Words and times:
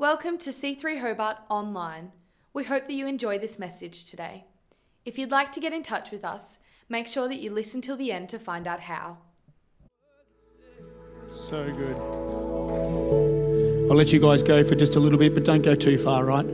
Welcome 0.00 0.38
to 0.38 0.50
C3 0.50 1.00
Hobart 1.00 1.38
Online. 1.50 2.12
We 2.54 2.62
hope 2.62 2.86
that 2.86 2.92
you 2.92 3.08
enjoy 3.08 3.36
this 3.36 3.58
message 3.58 4.04
today. 4.04 4.44
If 5.04 5.18
you'd 5.18 5.32
like 5.32 5.50
to 5.50 5.58
get 5.58 5.72
in 5.72 5.82
touch 5.82 6.12
with 6.12 6.24
us, 6.24 6.58
make 6.88 7.08
sure 7.08 7.26
that 7.26 7.40
you 7.40 7.50
listen 7.50 7.80
till 7.80 7.96
the 7.96 8.12
end 8.12 8.28
to 8.28 8.38
find 8.38 8.68
out 8.68 8.78
how. 8.78 9.18
So 11.32 11.64
good. 11.72 11.96
I'll 13.90 13.96
let 13.96 14.12
you 14.12 14.20
guys 14.20 14.44
go 14.44 14.62
for 14.62 14.76
just 14.76 14.94
a 14.94 15.00
little 15.00 15.18
bit, 15.18 15.34
but 15.34 15.44
don't 15.44 15.62
go 15.62 15.74
too 15.74 15.98
far, 15.98 16.24
right? 16.24 16.46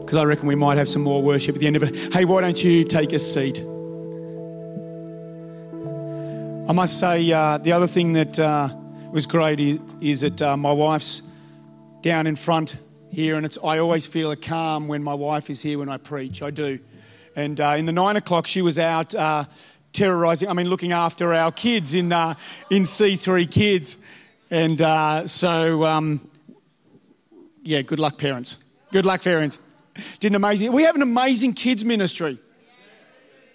Because 0.00 0.16
I 0.16 0.24
reckon 0.24 0.48
we 0.48 0.56
might 0.56 0.76
have 0.76 0.88
some 0.88 1.02
more 1.02 1.22
worship 1.22 1.54
at 1.54 1.60
the 1.60 1.68
end 1.68 1.76
of 1.76 1.84
it. 1.84 2.12
Hey, 2.12 2.24
why 2.24 2.40
don't 2.40 2.60
you 2.64 2.82
take 2.82 3.12
a 3.12 3.20
seat? 3.20 3.60
I 6.68 6.72
must 6.72 6.98
say, 6.98 7.30
uh, 7.30 7.58
the 7.58 7.70
other 7.70 7.86
thing 7.86 8.14
that 8.14 8.40
uh, 8.40 8.70
was 9.12 9.24
great 9.24 9.60
is, 9.60 9.78
is 10.00 10.22
that 10.22 10.42
uh, 10.42 10.56
my 10.56 10.72
wife's 10.72 11.22
down 12.06 12.28
in 12.28 12.36
front 12.36 12.76
here, 13.10 13.34
and 13.34 13.44
it's, 13.44 13.58
I 13.64 13.78
always 13.78 14.06
feel 14.06 14.30
a 14.30 14.36
calm 14.36 14.86
when 14.86 15.02
my 15.02 15.14
wife 15.14 15.50
is 15.50 15.60
here 15.60 15.80
when 15.80 15.88
I 15.88 15.96
preach. 15.96 16.40
I 16.40 16.52
do. 16.52 16.78
And 17.34 17.60
uh, 17.60 17.74
in 17.76 17.84
the 17.84 17.90
nine 17.90 18.14
o'clock, 18.14 18.46
she 18.46 18.62
was 18.62 18.78
out 18.78 19.12
uh, 19.12 19.46
terrorizing, 19.92 20.48
I 20.48 20.52
mean, 20.52 20.68
looking 20.68 20.92
after 20.92 21.34
our 21.34 21.50
kids 21.50 21.96
in, 21.96 22.12
uh, 22.12 22.36
in 22.70 22.84
C3 22.84 23.50
Kids. 23.50 23.96
And 24.52 24.80
uh, 24.80 25.26
so, 25.26 25.82
um, 25.82 26.30
yeah, 27.64 27.82
good 27.82 27.98
luck, 27.98 28.18
parents. 28.18 28.64
Good 28.92 29.04
luck, 29.04 29.22
parents. 29.22 29.58
Did 30.20 30.30
an 30.30 30.36
amazing. 30.36 30.70
We 30.70 30.84
have 30.84 30.94
an 30.94 31.02
amazing 31.02 31.54
kids 31.54 31.84
ministry. 31.84 32.38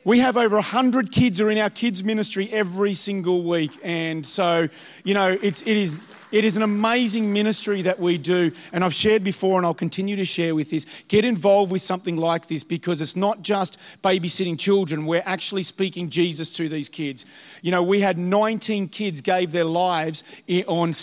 We 0.04 0.18
have 0.18 0.36
over 0.36 0.56
100 0.56 1.12
kids 1.12 1.40
are 1.42 1.52
in 1.52 1.60
our 1.60 1.70
kids 1.70 2.04
ministry 2.04 2.50
every 2.52 2.96
single 2.96 3.44
week. 3.44 3.72
And 3.84 4.26
so, 4.26 4.68
you 5.04 5.14
know, 5.14 5.38
it's, 5.44 5.62
it, 5.62 5.78
is, 5.78 6.02
it 6.32 6.44
is 6.44 6.58
an 6.58 6.64
amazing 6.64 7.32
ministry 7.32 7.84
that 7.84 8.00
we 8.00 8.18
do. 8.18 8.52
And 8.74 8.84
I've 8.84 8.96
shared 8.96 9.24
before 9.24 9.60
and 9.60 9.66
I'll 9.66 9.76
continue 9.76 10.16
to 10.16 10.26
share 10.26 10.56
with 10.56 10.72
this. 10.72 10.88
Get 11.08 11.24
involved 11.24 11.72
with 11.72 11.84
something 11.84 12.18
like 12.18 12.48
this 12.48 12.64
because 12.64 13.00
it's 13.00 13.16
not 13.16 13.44
just 13.44 13.78
babysitting 14.04 14.58
children. 14.58 15.06
We're 15.06 15.22
actually 15.24 15.62
speaking 15.62 16.10
Jesus 16.10 16.50
to 16.54 16.68
these 16.68 16.90
kids. 16.90 17.28
You 17.62 17.70
know, 17.70 17.84
we 17.84 18.00
had 18.00 18.18
19 18.18 18.88
kids 18.88 19.22
gave 19.22 19.52
their 19.52 19.66
lives 19.66 20.24
on, 20.66 20.94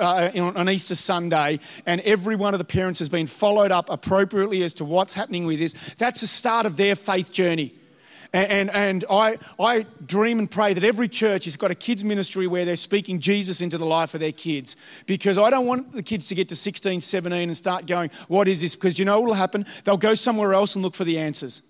uh, 0.00 0.30
on 0.34 0.68
Easter 0.68 0.96
Sunday. 0.96 1.60
And 1.86 2.00
every 2.00 2.34
one 2.34 2.54
of 2.54 2.58
the 2.58 2.64
parents 2.64 2.98
has 2.98 3.08
been 3.08 3.28
followed 3.28 3.70
up 3.70 3.88
appropriately 3.88 4.64
as 4.64 4.72
to 4.74 4.84
what's 4.84 5.14
happening 5.14 5.46
with 5.46 5.60
this. 5.60 5.74
That's 5.94 6.22
the 6.22 6.26
start 6.26 6.66
of 6.66 6.76
their 6.76 6.96
faith 6.96 7.30
journey. 7.30 7.74
And, 8.32 8.50
and, 8.50 8.70
and, 8.70 9.04
I, 9.10 9.38
I 9.58 9.86
dream 10.04 10.38
and 10.38 10.50
pray 10.50 10.74
that 10.74 10.84
every 10.84 11.08
church 11.08 11.46
has 11.46 11.56
got 11.56 11.70
a 11.70 11.74
kids' 11.74 12.04
ministry 12.04 12.46
where 12.46 12.66
they're 12.66 12.76
speaking 12.76 13.20
Jesus 13.20 13.62
into 13.62 13.78
the 13.78 13.86
life 13.86 14.12
of 14.12 14.20
their 14.20 14.32
kids. 14.32 14.76
Because 15.06 15.38
I 15.38 15.48
don't 15.48 15.66
want 15.66 15.92
the 15.92 16.02
kids 16.02 16.28
to 16.28 16.34
get 16.34 16.48
to 16.50 16.56
16, 16.56 17.00
17 17.00 17.48
and 17.48 17.56
start 17.56 17.86
going, 17.86 18.10
What 18.28 18.46
is 18.46 18.60
this? 18.60 18.74
Because 18.74 18.98
you 18.98 19.06
know 19.06 19.20
what 19.20 19.28
will 19.28 19.34
happen? 19.34 19.64
They'll 19.84 19.96
go 19.96 20.14
somewhere 20.14 20.52
else 20.52 20.74
and 20.74 20.84
look 20.84 20.94
for 20.94 21.04
the 21.04 21.18
answers. 21.18 21.62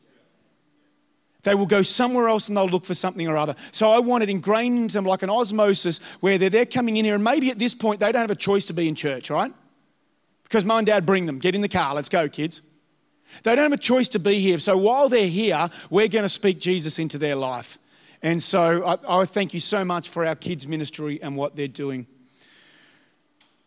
They 1.42 1.54
will 1.54 1.66
go 1.66 1.82
somewhere 1.82 2.28
else 2.28 2.48
and 2.48 2.56
they'll 2.56 2.68
look 2.68 2.84
for 2.84 2.94
something 2.94 3.28
or 3.28 3.36
other. 3.36 3.54
So 3.70 3.90
I 3.90 4.00
want 4.00 4.24
it 4.24 4.28
ingrained 4.28 4.78
into 4.78 4.94
them 4.94 5.04
like 5.04 5.22
an 5.22 5.30
osmosis 5.30 6.00
where 6.20 6.38
they're, 6.38 6.50
they're 6.50 6.66
coming 6.66 6.96
in 6.96 7.04
here 7.04 7.14
and 7.14 7.22
maybe 7.22 7.50
at 7.50 7.58
this 7.58 7.74
point 7.74 8.00
they 8.00 8.10
don't 8.10 8.22
have 8.22 8.30
a 8.30 8.34
choice 8.34 8.64
to 8.66 8.72
be 8.72 8.88
in 8.88 8.96
church, 8.96 9.30
right? 9.30 9.52
Because 10.42 10.64
mum 10.64 10.78
and 10.78 10.86
dad 10.88 11.06
bring 11.06 11.26
them. 11.26 11.38
Get 11.38 11.54
in 11.54 11.60
the 11.60 11.68
car, 11.68 11.94
let's 11.94 12.08
go, 12.08 12.28
kids. 12.28 12.62
They 13.42 13.54
don't 13.54 13.64
have 13.64 13.72
a 13.72 13.76
choice 13.76 14.08
to 14.10 14.18
be 14.18 14.40
here. 14.40 14.58
So 14.58 14.76
while 14.76 15.08
they're 15.08 15.28
here, 15.28 15.70
we're 15.90 16.08
going 16.08 16.24
to 16.24 16.28
speak 16.28 16.58
Jesus 16.58 16.98
into 16.98 17.18
their 17.18 17.36
life. 17.36 17.78
And 18.22 18.42
so 18.42 18.84
I, 18.84 19.20
I, 19.20 19.24
thank 19.24 19.54
you 19.54 19.60
so 19.60 19.84
much 19.84 20.08
for 20.08 20.26
our 20.26 20.34
kids' 20.34 20.66
ministry 20.66 21.20
and 21.22 21.36
what 21.36 21.54
they're 21.54 21.68
doing. 21.68 22.06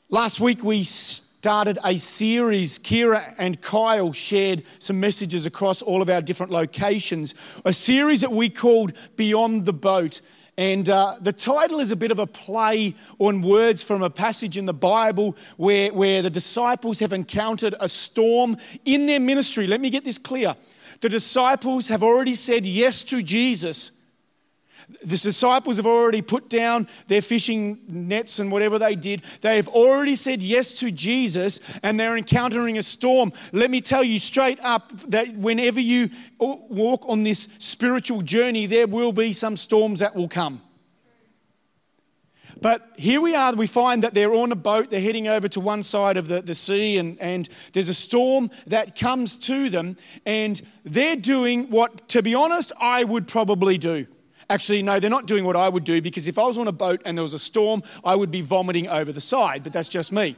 Last 0.10 0.42
week 0.42 0.64
we 0.64 0.84
started 0.84 1.80
a 1.86 1.98
series. 1.98 2.78
Kira 2.78 3.34
and 3.38 3.62
Kyle 3.62 4.12
shared 4.12 4.64
some 4.80 5.00
messages 5.00 5.46
across 5.46 5.82
all 5.82 6.02
of 6.02 6.10
our 6.10 6.22
different 6.22 6.52
locations. 6.52 7.34
A 7.64 7.72
series 7.72 8.22
that 8.22 8.32
we 8.32 8.50
called 8.50 8.94
Beyond 9.16 9.66
the 9.66 9.74
Boat. 9.74 10.22
And 10.62 10.88
uh, 10.90 11.16
the 11.20 11.34
title 11.34 11.80
is 11.80 11.92
a 11.92 11.96
bit 11.96 12.12
of 12.12 12.20
a 12.20 12.28
play 12.28 12.94
on 13.18 13.42
words 13.42 13.82
from 13.82 14.04
a 14.04 14.12
passage 14.12 14.58
in 14.58 14.68
the 14.68 14.76
Bible 14.76 15.36
where, 15.58 15.92
where 15.92 16.22
the 16.22 16.30
disciples 16.30 17.00
have 17.00 17.14
encountered 17.14 17.74
a 17.80 17.90
storm 17.90 18.58
in 18.86 19.08
their 19.08 19.20
ministry. 19.20 19.66
Let 19.66 19.82
me 19.82 19.90
get 19.90 20.06
this 20.06 20.20
clear. 20.20 20.56
The 21.00 21.10
disciples 21.10 21.88
have 21.88 22.04
already 22.04 22.36
said 22.36 22.64
yes 22.64 23.02
to 23.06 23.24
Jesus 23.24 24.01
the 25.02 25.18
disciples 25.18 25.78
have 25.78 25.86
already 25.86 26.22
put 26.22 26.50
down 26.50 26.88
their 27.08 27.22
fishing 27.22 27.80
nets 27.88 28.40
and 28.40 28.52
whatever 28.52 28.78
they 28.80 28.96
did. 28.96 29.24
They 29.42 29.56
have 29.56 29.68
already 29.68 30.16
said 30.16 30.42
yes 30.42 30.74
to 30.80 30.92
Jesus 30.92 31.60
and 31.84 32.00
they're 32.00 32.18
encountering 32.18 32.78
a 32.78 32.84
storm. 32.84 33.34
Let 33.52 33.72
me 33.72 33.82
tell 33.82 34.04
you 34.04 34.20
straight 34.20 34.60
up 34.62 34.92
that 35.10 35.34
whenever 35.34 35.80
you 35.80 36.10
walk 36.40 37.04
on 37.08 37.24
this 37.24 37.48
spiritual 37.60 38.22
journey, 38.22 38.66
there 38.66 38.88
will 38.88 39.14
be 39.14 39.34
some 39.34 39.58
storms 39.58 40.00
that 40.00 40.16
will 40.16 40.30
come. 40.30 40.62
But 42.62 42.88
here 42.96 43.20
we 43.20 43.34
are, 43.34 43.54
we 43.56 43.66
find 43.66 44.04
that 44.04 44.14
they're 44.14 44.34
on 44.34 44.52
a 44.52 44.56
boat, 44.56 44.92
they're 44.92 45.02
heading 45.02 45.28
over 45.28 45.48
to 45.48 45.60
one 45.60 45.82
side 45.82 46.16
of 46.16 46.28
the, 46.28 46.44
the 46.44 46.54
sea, 46.54 47.00
and, 47.00 47.20
and 47.20 47.50
there's 47.74 47.90
a 47.90 47.94
storm 47.94 48.52
that 48.68 48.96
comes 48.96 49.36
to 49.40 49.70
them, 49.72 49.98
and 50.28 50.62
they're 50.86 51.16
doing 51.16 51.72
what, 51.72 52.08
to 52.10 52.22
be 52.22 52.36
honest, 52.36 52.72
I 52.80 53.04
would 53.04 53.28
probably 53.28 53.80
do. 53.80 54.06
Actually, 54.52 54.84
no, 54.84 55.00
they're 55.00 55.10
not 55.10 55.28
doing 55.28 55.46
what 55.46 55.56
I 55.56 55.70
would 55.70 55.86
do 55.86 56.02
because 56.02 56.28
if 56.28 56.38
I 56.38 56.44
was 56.44 56.58
on 56.58 56.68
a 56.68 56.74
boat 56.74 57.02
and 57.06 57.18
there 57.18 57.24
was 57.24 57.34
a 57.34 57.40
storm, 57.40 57.82
I 58.04 58.16
would 58.16 58.32
be 58.32 58.42
vomiting 58.42 58.90
over 58.90 59.14
the 59.14 59.22
side, 59.22 59.64
but 59.64 59.72
that's 59.72 59.88
just 59.88 60.12
me. 60.12 60.36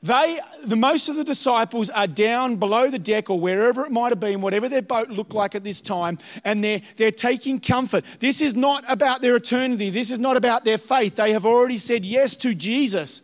They, 0.00 0.38
the 0.64 0.76
most 0.76 1.08
of 1.08 1.16
the 1.16 1.24
disciples 1.24 1.90
are 1.90 2.06
down 2.06 2.54
below 2.54 2.88
the 2.88 3.00
deck 3.00 3.30
or 3.30 3.40
wherever 3.40 3.84
it 3.84 3.90
might 3.90 4.10
have 4.10 4.20
been, 4.20 4.40
whatever 4.40 4.68
their 4.68 4.80
boat 4.80 5.08
looked 5.08 5.34
like 5.34 5.56
at 5.56 5.64
this 5.64 5.80
time, 5.80 6.18
and 6.44 6.62
they're, 6.62 6.80
they're 6.94 7.10
taking 7.10 7.58
comfort. 7.58 8.04
This 8.20 8.40
is 8.40 8.54
not 8.54 8.84
about 8.86 9.22
their 9.22 9.34
eternity. 9.34 9.90
This 9.90 10.12
is 10.12 10.20
not 10.20 10.36
about 10.36 10.64
their 10.64 10.78
faith. 10.78 11.16
They 11.16 11.32
have 11.32 11.44
already 11.44 11.78
said 11.78 12.04
yes 12.04 12.36
to 12.36 12.54
Jesus, 12.54 13.22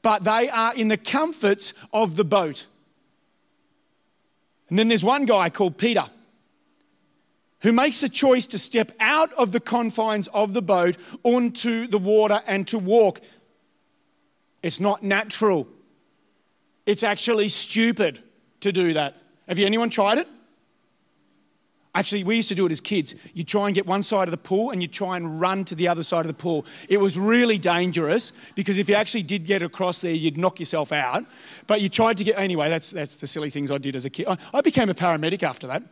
but 0.00 0.24
they 0.24 0.48
are 0.48 0.74
in 0.74 0.88
the 0.88 0.96
comforts 0.96 1.74
of 1.92 2.16
the 2.16 2.24
boat. 2.24 2.66
And 4.70 4.78
then 4.78 4.88
there's 4.88 5.04
one 5.04 5.26
guy 5.26 5.50
called 5.50 5.76
Peter 5.76 6.06
who 7.64 7.72
makes 7.72 8.02
a 8.02 8.08
choice 8.10 8.46
to 8.46 8.58
step 8.58 8.92
out 9.00 9.32
of 9.32 9.50
the 9.50 9.58
confines 9.58 10.28
of 10.28 10.52
the 10.52 10.60
boat 10.60 10.98
onto 11.22 11.86
the 11.86 11.96
water 11.96 12.42
and 12.46 12.68
to 12.68 12.78
walk. 12.78 13.20
It's 14.62 14.80
not 14.80 15.02
natural. 15.02 15.66
It's 16.84 17.02
actually 17.02 17.48
stupid 17.48 18.22
to 18.60 18.70
do 18.70 18.92
that. 18.92 19.16
Have 19.48 19.58
you 19.58 19.64
anyone 19.64 19.88
tried 19.88 20.18
it? 20.18 20.28
Actually, 21.94 22.24
we 22.24 22.36
used 22.36 22.48
to 22.50 22.54
do 22.54 22.66
it 22.66 22.72
as 22.72 22.82
kids. 22.82 23.14
You 23.32 23.44
try 23.44 23.64
and 23.66 23.74
get 23.74 23.86
one 23.86 24.02
side 24.02 24.28
of 24.28 24.32
the 24.32 24.36
pool 24.36 24.70
and 24.70 24.82
you 24.82 24.88
try 24.88 25.16
and 25.16 25.40
run 25.40 25.64
to 25.64 25.74
the 25.74 25.88
other 25.88 26.02
side 26.02 26.20
of 26.20 26.26
the 26.26 26.34
pool. 26.34 26.66
It 26.90 26.98
was 26.98 27.16
really 27.16 27.56
dangerous 27.56 28.32
because 28.56 28.76
if 28.76 28.90
you 28.90 28.94
actually 28.94 29.22
did 29.22 29.46
get 29.46 29.62
across 29.62 30.02
there, 30.02 30.12
you'd 30.12 30.36
knock 30.36 30.58
yourself 30.58 30.92
out. 30.92 31.24
But 31.66 31.80
you 31.80 31.88
tried 31.88 32.18
to 32.18 32.24
get, 32.24 32.38
anyway, 32.38 32.68
that's, 32.68 32.90
that's 32.90 33.16
the 33.16 33.26
silly 33.26 33.48
things 33.48 33.70
I 33.70 33.78
did 33.78 33.96
as 33.96 34.04
a 34.04 34.10
kid. 34.10 34.26
I, 34.28 34.36
I 34.52 34.60
became 34.60 34.90
a 34.90 34.94
paramedic 34.94 35.42
after 35.42 35.66
that. 35.68 35.82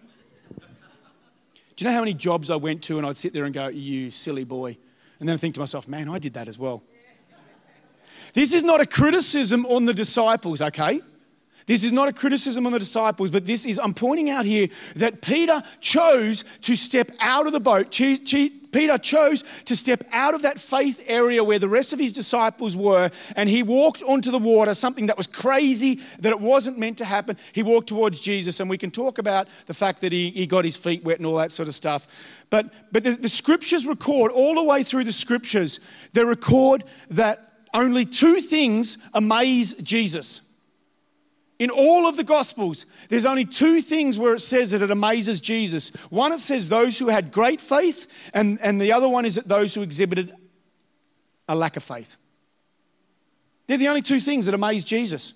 You 1.83 1.89
know 1.89 1.95
how 1.95 2.01
many 2.03 2.15
jobs 2.15 2.49
I 2.49 2.55
went 2.55 2.85
to 2.85 2.99
and 2.99 3.05
I'd 3.05 3.17
sit 3.17 3.33
there 3.33 3.43
and 3.43 3.53
go, 3.53 3.67
You 3.67 4.13
silly 4.13 4.45
boy? 4.45 4.77
And 5.19 5.29
then 5.29 5.35
I 5.35 5.37
think 5.37 5.55
to 5.55 5.61
myself, 5.61 5.89
Man, 5.89 6.09
I 6.09 6.21
did 6.21 6.35
that 6.35 6.47
as 6.47 6.57
well. 6.57 6.81
This 8.35 8.55
is 8.55 8.63
not 8.63 8.81
a 8.81 8.87
criticism 8.87 9.67
on 9.67 9.85
the 9.85 9.93
disciples, 9.93 10.61
okay? 10.61 11.01
This 11.67 11.85
is 11.85 11.93
not 11.93 12.09
a 12.09 12.13
criticism 12.13 12.67
on 12.67 12.73
the 12.73 12.79
disciples, 12.79 13.31
but 13.31 13.47
this 13.47 13.67
is, 13.67 13.79
I'm 13.79 13.95
pointing 13.95 14.31
out 14.31 14.45
here 14.45 14.69
that 14.97 15.23
Peter 15.23 15.63
chose 15.81 16.45
to 16.63 16.77
step 16.77 17.11
out 17.21 17.47
of 17.47 17.53
the 17.53 17.61
boat. 17.61 17.91
Peter 17.93 18.99
chose 18.99 19.45
to 19.67 19.77
step 19.77 20.03
out 20.13 20.35
of 20.35 20.43
that 20.43 20.59
faith 20.59 21.05
area 21.07 21.45
where 21.45 21.59
the 21.59 21.69
rest 21.69 21.93
of 21.93 21.99
his 21.99 22.13
disciples 22.13 22.77
were, 22.77 23.11
and 23.37 23.49
he 23.49 23.63
walked 23.63 24.03
onto 24.03 24.31
the 24.31 24.39
water, 24.39 24.75
something 24.75 25.07
that 25.07 25.17
was 25.17 25.27
crazy, 25.27 26.01
that 26.21 26.31
it 26.31 26.41
wasn't 26.41 26.79
meant 26.79 26.99
to 26.99 27.05
happen. 27.05 27.37
He 27.53 27.63
walked 27.63 27.89
towards 27.89 28.19
Jesus, 28.19 28.61
and 28.61 28.69
we 28.69 28.79
can 28.79 28.91
talk 28.91 29.19
about 29.19 29.47
the 29.67 29.75
fact 29.75 30.01
that 30.01 30.11
he, 30.11 30.31
he 30.31 30.47
got 30.47 30.65
his 30.65 30.77
feet 30.77 31.05
wet 31.05 31.19
and 31.19 31.27
all 31.27 31.37
that 31.37 31.53
sort 31.53 31.69
of 31.69 31.75
stuff. 31.75 32.09
But, 32.51 32.71
but 32.91 33.05
the, 33.05 33.13
the 33.13 33.29
scriptures 33.29 33.87
record, 33.87 34.33
all 34.33 34.55
the 34.55 34.65
way 34.65 34.83
through 34.83 35.05
the 35.05 35.13
scriptures, 35.13 35.81
they 36.13 36.25
record 36.25 36.85
that 37.11 37.51
only 37.75 38.05
two 38.05 38.41
things 38.41 38.99
amaze 39.15 39.75
Jesus. 39.75 40.43
In 41.63 41.71
all 41.71 42.09
of 42.09 42.17
the 42.17 42.25
Gospels, 42.25 42.87
there's 43.09 43.25
only 43.25 43.45
two 43.45 43.83
things 43.83 44.19
where 44.19 44.35
it 44.35 44.41
says 44.41 44.73
that 44.73 44.83
it 44.83 44.91
amazes 44.91 45.39
Jesus. 45.39 45.91
One, 46.11 46.33
it 46.33 46.41
says 46.41 46.69
those 46.69 46.99
who 46.99 47.07
had 47.07 47.31
great 47.31 47.61
faith, 47.61 48.09
and, 48.35 48.61
and 48.61 48.81
the 48.81 48.91
other 48.91 49.09
one 49.09 49.25
is 49.25 49.37
that 49.37 49.47
those 49.47 49.73
who 49.73 49.83
exhibited 49.83 50.35
a 51.49 51.55
lack 51.55 51.77
of 51.77 51.85
faith. 51.85 52.17
They're 53.69 53.79
the 53.79 53.87
only 53.87 54.03
two 54.03 54.19
things 54.19 54.47
that 54.47 54.57
amaze 54.57 54.83
Jesus. 54.83 55.35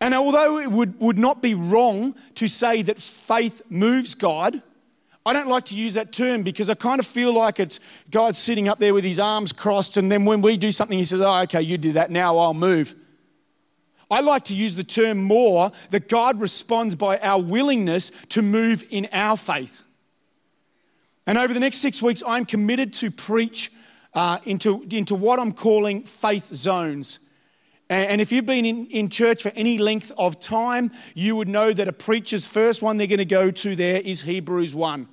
And 0.00 0.14
although 0.14 0.60
it 0.60 0.72
would, 0.72 0.98
would 0.98 1.18
not 1.18 1.42
be 1.42 1.54
wrong 1.54 2.14
to 2.36 2.48
say 2.48 2.80
that 2.80 2.96
faith 2.96 3.60
moves 3.68 4.14
God, 4.14 4.62
I 5.26 5.34
don't 5.34 5.48
like 5.48 5.66
to 5.66 5.76
use 5.76 5.92
that 5.92 6.10
term 6.10 6.42
because 6.42 6.70
I 6.70 6.74
kind 6.74 7.00
of 7.00 7.06
feel 7.06 7.34
like 7.34 7.60
it's 7.60 7.80
God 8.10 8.34
sitting 8.34 8.66
up 8.66 8.78
there 8.78 8.94
with 8.94 9.04
his 9.04 9.20
arms 9.20 9.52
crossed, 9.52 9.98
and 9.98 10.10
then 10.10 10.24
when 10.24 10.40
we 10.40 10.56
do 10.56 10.72
something, 10.72 10.96
he 10.96 11.04
says, 11.04 11.20
Oh, 11.20 11.40
okay, 11.42 11.60
you 11.60 11.76
did 11.76 11.94
that, 11.96 12.10
now 12.10 12.38
I'll 12.38 12.54
move. 12.54 12.94
I 14.10 14.20
like 14.20 14.44
to 14.44 14.54
use 14.54 14.76
the 14.76 14.84
term 14.84 15.22
more 15.22 15.72
that 15.90 16.08
God 16.08 16.40
responds 16.40 16.94
by 16.94 17.18
our 17.18 17.40
willingness 17.40 18.12
to 18.30 18.42
move 18.42 18.84
in 18.90 19.08
our 19.12 19.36
faith. 19.36 19.82
And 21.26 21.36
over 21.36 21.52
the 21.52 21.60
next 21.60 21.78
six 21.78 22.00
weeks, 22.00 22.22
I'm 22.26 22.44
committed 22.44 22.92
to 22.94 23.10
preach 23.10 23.72
uh, 24.14 24.38
into, 24.44 24.86
into 24.90 25.14
what 25.14 25.40
I'm 25.40 25.52
calling 25.52 26.04
faith 26.04 26.54
zones. 26.54 27.18
And 27.88 28.20
if 28.20 28.32
you've 28.32 28.46
been 28.46 28.64
in, 28.64 28.86
in 28.86 29.08
church 29.08 29.42
for 29.42 29.52
any 29.54 29.78
length 29.78 30.10
of 30.18 30.40
time, 30.40 30.90
you 31.14 31.36
would 31.36 31.46
know 31.46 31.72
that 31.72 31.86
a 31.86 31.92
preacher's 31.92 32.44
first 32.44 32.82
one 32.82 32.96
they're 32.96 33.06
going 33.06 33.18
to 33.18 33.24
go 33.24 33.52
to 33.52 33.76
there 33.76 34.00
is 34.00 34.22
Hebrews 34.22 34.74
1. 34.74 35.06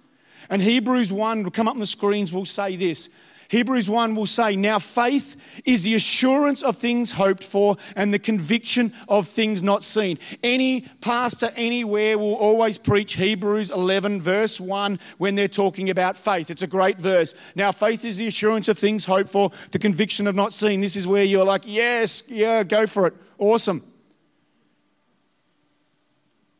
And 0.49 0.61
Hebrews 0.61 1.13
1 1.13 1.43
will 1.43 1.51
come 1.51 1.67
up 1.67 1.75
on 1.75 1.79
the 1.79 1.85
screens, 1.85 2.33
will 2.33 2.45
say 2.45 2.75
this 2.75 3.09
Hebrews 3.53 3.87
1 3.87 4.15
will 4.15 4.25
say, 4.25 4.55
Now 4.55 4.79
faith 4.79 5.35
is 5.63 5.83
the 5.83 5.93
assurance 5.93 6.63
of 6.63 6.75
things 6.75 7.11
hoped 7.11 7.43
for 7.43 7.75
and 7.95 8.11
the 8.11 8.17
conviction 8.17 8.91
of 9.07 9.27
things 9.27 9.61
not 9.61 9.83
seen. 9.83 10.17
Any 10.41 10.81
pastor 11.01 11.53
anywhere 11.55 12.17
will 12.17 12.33
always 12.33 12.79
preach 12.79 13.13
Hebrews 13.13 13.69
11, 13.69 14.21
verse 14.23 14.59
1, 14.59 14.99
when 15.19 15.35
they're 15.35 15.47
talking 15.47 15.91
about 15.91 16.17
faith. 16.17 16.49
It's 16.49 16.63
a 16.63 16.67
great 16.67 16.97
verse. 16.97 17.35
Now 17.53 17.71
faith 17.71 18.03
is 18.05 18.17
the 18.17 18.25
assurance 18.25 18.69
of 18.69 18.79
things 18.79 19.05
hoped 19.05 19.29
for, 19.29 19.51
the 19.69 19.77
conviction 19.77 20.25
of 20.25 20.33
not 20.33 20.51
seen. 20.51 20.81
This 20.81 20.95
is 20.95 21.07
where 21.07 21.23
you're 21.23 21.45
like, 21.45 21.61
Yes, 21.65 22.23
yeah, 22.27 22.63
go 22.63 22.87
for 22.87 23.05
it. 23.05 23.13
Awesome. 23.37 23.83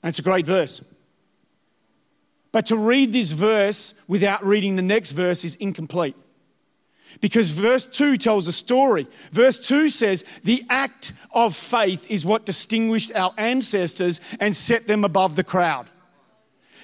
And 0.03 0.09
it's 0.09 0.19
a 0.19 0.21
great 0.21 0.45
verse. 0.45 0.85
But 2.51 2.67
to 2.67 2.77
read 2.77 3.11
this 3.11 3.31
verse 3.31 3.95
without 4.07 4.45
reading 4.45 4.75
the 4.75 4.83
next 4.83 5.13
verse 5.13 5.43
is 5.43 5.55
incomplete. 5.55 6.15
Because 7.21 7.49
verse 7.49 7.87
2 7.87 8.17
tells 8.17 8.47
a 8.47 8.51
story. 8.51 9.07
Verse 9.31 9.59
2 9.59 9.89
says, 9.89 10.25
The 10.43 10.65
act 10.69 11.13
of 11.31 11.55
faith 11.55 12.05
is 12.09 12.25
what 12.25 12.45
distinguished 12.45 13.11
our 13.13 13.33
ancestors 13.37 14.19
and 14.39 14.55
set 14.55 14.87
them 14.87 15.03
above 15.03 15.35
the 15.35 15.43
crowd. 15.43 15.87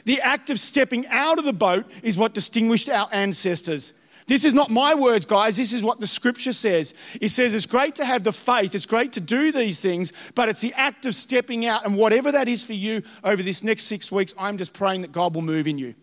The 0.05 0.21
act 0.21 0.49
of 0.49 0.59
stepping 0.59 1.07
out 1.07 1.39
of 1.39 1.45
the 1.45 1.53
boat 1.53 1.85
is 2.03 2.17
what 2.17 2.33
distinguished 2.33 2.89
our 2.89 3.09
ancestors. 3.11 3.93
This 4.29 4.45
is 4.45 4.53
not 4.53 4.69
my 4.69 4.93
words, 4.93 5.25
guys. 5.25 5.57
This 5.57 5.73
is 5.73 5.81
what 5.81 5.99
the 5.99 6.05
scripture 6.05 6.53
says. 6.53 6.93
It 7.19 7.29
says 7.29 7.55
it's 7.55 7.65
great 7.65 7.95
to 7.95 8.05
have 8.05 8.23
the 8.23 8.31
faith, 8.31 8.75
it's 8.75 8.85
great 8.85 9.13
to 9.13 9.21
do 9.21 9.51
these 9.51 9.79
things, 9.79 10.13
but 10.35 10.47
it's 10.47 10.61
the 10.61 10.73
act 10.75 11.07
of 11.07 11.15
stepping 11.15 11.65
out. 11.65 11.83
And 11.83 11.97
whatever 11.97 12.31
that 12.31 12.47
is 12.47 12.63
for 12.63 12.73
you 12.73 13.01
over 13.23 13.41
this 13.41 13.63
next 13.63 13.85
six 13.85 14.11
weeks, 14.11 14.35
I'm 14.37 14.57
just 14.57 14.71
praying 14.71 15.01
that 15.01 15.11
God 15.11 15.33
will 15.33 15.41
move 15.41 15.67
in 15.67 15.79
you. 15.79 15.95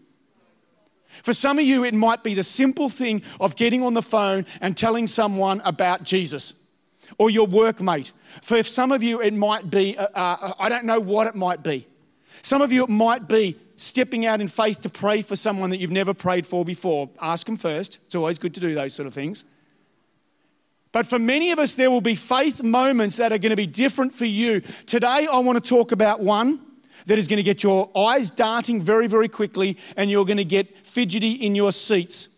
For 1.23 1.33
some 1.33 1.59
of 1.59 1.65
you, 1.65 1.85
it 1.85 1.95
might 1.95 2.23
be 2.23 2.35
the 2.35 2.43
simple 2.43 2.89
thing 2.89 3.23
of 3.41 3.57
getting 3.57 3.83
on 3.83 3.95
the 3.95 4.03
phone 4.03 4.47
and 4.61 4.77
telling 4.77 5.07
someone 5.07 5.61
about 5.65 6.05
Jesus 6.05 6.55
or 7.19 7.31
your 7.31 7.47
workmate. 7.47 8.13
For 8.43 8.63
some 8.63 8.93
of 8.93 9.03
you, 9.03 9.21
it 9.21 9.35
might 9.35 9.71
be, 9.71 9.97
uh, 9.97 10.07
uh, 10.15 10.53
I 10.59 10.69
don't 10.69 10.85
know 10.85 11.01
what 11.01 11.27
it 11.27 11.35
might 11.35 11.63
be. 11.63 11.87
Some 12.43 12.63
of 12.63 12.73
you, 12.73 12.85
it 12.85 12.91
might 12.91 13.29
be 13.29 13.57
stepping 13.77 14.27
out 14.27 14.41
in 14.41 14.49
faith 14.49 14.81
to 14.83 14.89
pray 14.89 15.23
for 15.23 15.37
someone 15.37 15.71
that 15.71 15.79
you've 15.79 15.91
never 15.91 16.15
prayed 16.15 16.47
for 16.47 16.65
before. 16.65 17.11
Ask 17.21 17.47
them 17.47 17.57
first. 17.57 17.99
It's 18.07 18.15
always 18.15 18.39
good 18.39 18.55
to 18.55 18.61
do 18.61 18.75
those 18.75 18.95
sort 18.95 19.07
of 19.07 19.15
things. 19.15 19.45
But 20.93 21.07
for 21.07 21.19
many 21.19 21.51
of 21.51 21.59
us, 21.59 21.75
there 21.75 21.91
will 21.91 22.01
be 22.01 22.15
faith 22.15 22.63
moments 22.63 23.19
that 23.19 23.33
are 23.33 23.39
going 23.39 23.51
to 23.51 23.57
be 23.57 23.67
different 23.67 24.15
for 24.15 24.25
you. 24.25 24.61
Today, 24.87 25.27
I 25.31 25.39
want 25.41 25.63
to 25.63 25.69
talk 25.69 25.93
about 25.93 26.21
one 26.21 26.61
that 27.07 27.19
is 27.19 27.29
going 27.29 27.39
to 27.39 27.43
get 27.43 27.63
your 27.63 27.91
eyes 27.97 28.31
darting 28.31 28.83
very, 28.83 29.07
very 29.07 29.29
quickly 29.29 29.79
and 29.97 30.11
you're 30.11 30.25
going 30.25 30.37
to 30.37 30.45
get 30.45 30.87
fidgety 30.87 31.33
in 31.33 31.55
your 31.55 31.73
seats. 31.73 32.29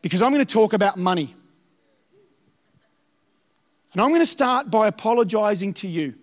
Because 0.00 0.20
I'm 0.20 0.32
going 0.32 0.44
to 0.44 0.52
talk 0.52 0.72
about 0.72 0.96
money. 0.96 1.34
And 3.92 4.00
I'm 4.00 4.08
going 4.08 4.22
to 4.22 4.26
start 4.26 4.70
by 4.70 4.88
apologizing 4.88 5.74
to 5.74 5.88
you. 5.88 6.14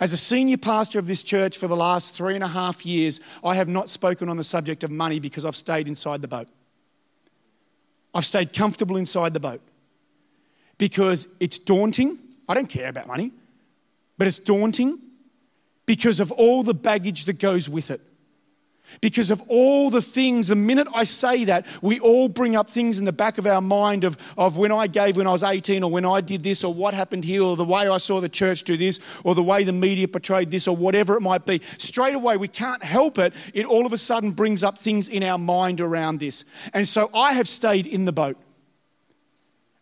As 0.00 0.12
a 0.12 0.16
senior 0.16 0.58
pastor 0.58 0.98
of 0.98 1.06
this 1.06 1.22
church 1.22 1.56
for 1.56 1.68
the 1.68 1.76
last 1.76 2.14
three 2.14 2.34
and 2.34 2.44
a 2.44 2.48
half 2.48 2.84
years, 2.84 3.20
I 3.44 3.54
have 3.54 3.68
not 3.68 3.88
spoken 3.88 4.28
on 4.28 4.36
the 4.36 4.44
subject 4.44 4.84
of 4.84 4.90
money 4.90 5.20
because 5.20 5.44
I've 5.44 5.56
stayed 5.56 5.86
inside 5.86 6.22
the 6.22 6.28
boat. 6.28 6.48
I've 8.14 8.24
stayed 8.24 8.52
comfortable 8.52 8.96
inside 8.96 9.34
the 9.34 9.40
boat 9.40 9.60
because 10.78 11.36
it's 11.40 11.58
daunting. 11.58 12.18
I 12.48 12.54
don't 12.54 12.68
care 12.68 12.88
about 12.88 13.06
money. 13.06 13.32
But 14.18 14.26
it's 14.26 14.38
daunting 14.38 15.00
because 15.84 16.20
of 16.20 16.32
all 16.32 16.62
the 16.62 16.74
baggage 16.74 17.26
that 17.26 17.38
goes 17.38 17.68
with 17.68 17.90
it. 17.90 18.00
Because 19.00 19.30
of 19.30 19.42
all 19.48 19.90
the 19.90 20.02
things, 20.02 20.48
the 20.48 20.54
minute 20.54 20.86
I 20.94 21.04
say 21.04 21.44
that, 21.44 21.66
we 21.82 21.98
all 22.00 22.28
bring 22.28 22.54
up 22.54 22.68
things 22.68 22.98
in 22.98 23.04
the 23.04 23.12
back 23.12 23.38
of 23.38 23.46
our 23.46 23.60
mind 23.60 24.04
of, 24.04 24.16
of 24.36 24.56
when 24.56 24.70
I 24.70 24.86
gave 24.86 25.16
when 25.16 25.26
I 25.26 25.32
was 25.32 25.42
18, 25.42 25.82
or 25.82 25.90
when 25.90 26.04
I 26.04 26.20
did 26.20 26.42
this, 26.42 26.62
or 26.62 26.72
what 26.72 26.94
happened 26.94 27.24
here, 27.24 27.42
or 27.42 27.56
the 27.56 27.64
way 27.64 27.88
I 27.88 27.98
saw 27.98 28.20
the 28.20 28.28
church 28.28 28.62
do 28.62 28.76
this, 28.76 29.00
or 29.24 29.34
the 29.34 29.42
way 29.42 29.64
the 29.64 29.72
media 29.72 30.06
portrayed 30.06 30.50
this, 30.50 30.68
or 30.68 30.76
whatever 30.76 31.16
it 31.16 31.20
might 31.20 31.46
be. 31.46 31.60
Straight 31.78 32.14
away, 32.14 32.36
we 32.36 32.48
can't 32.48 32.82
help 32.82 33.18
it. 33.18 33.34
It 33.54 33.66
all 33.66 33.86
of 33.86 33.92
a 33.92 33.98
sudden 33.98 34.30
brings 34.30 34.62
up 34.62 34.78
things 34.78 35.08
in 35.08 35.22
our 35.22 35.38
mind 35.38 35.80
around 35.80 36.20
this. 36.20 36.44
And 36.72 36.86
so 36.86 37.10
I 37.12 37.32
have 37.32 37.48
stayed 37.48 37.86
in 37.86 38.04
the 38.04 38.12
boat. 38.12 38.38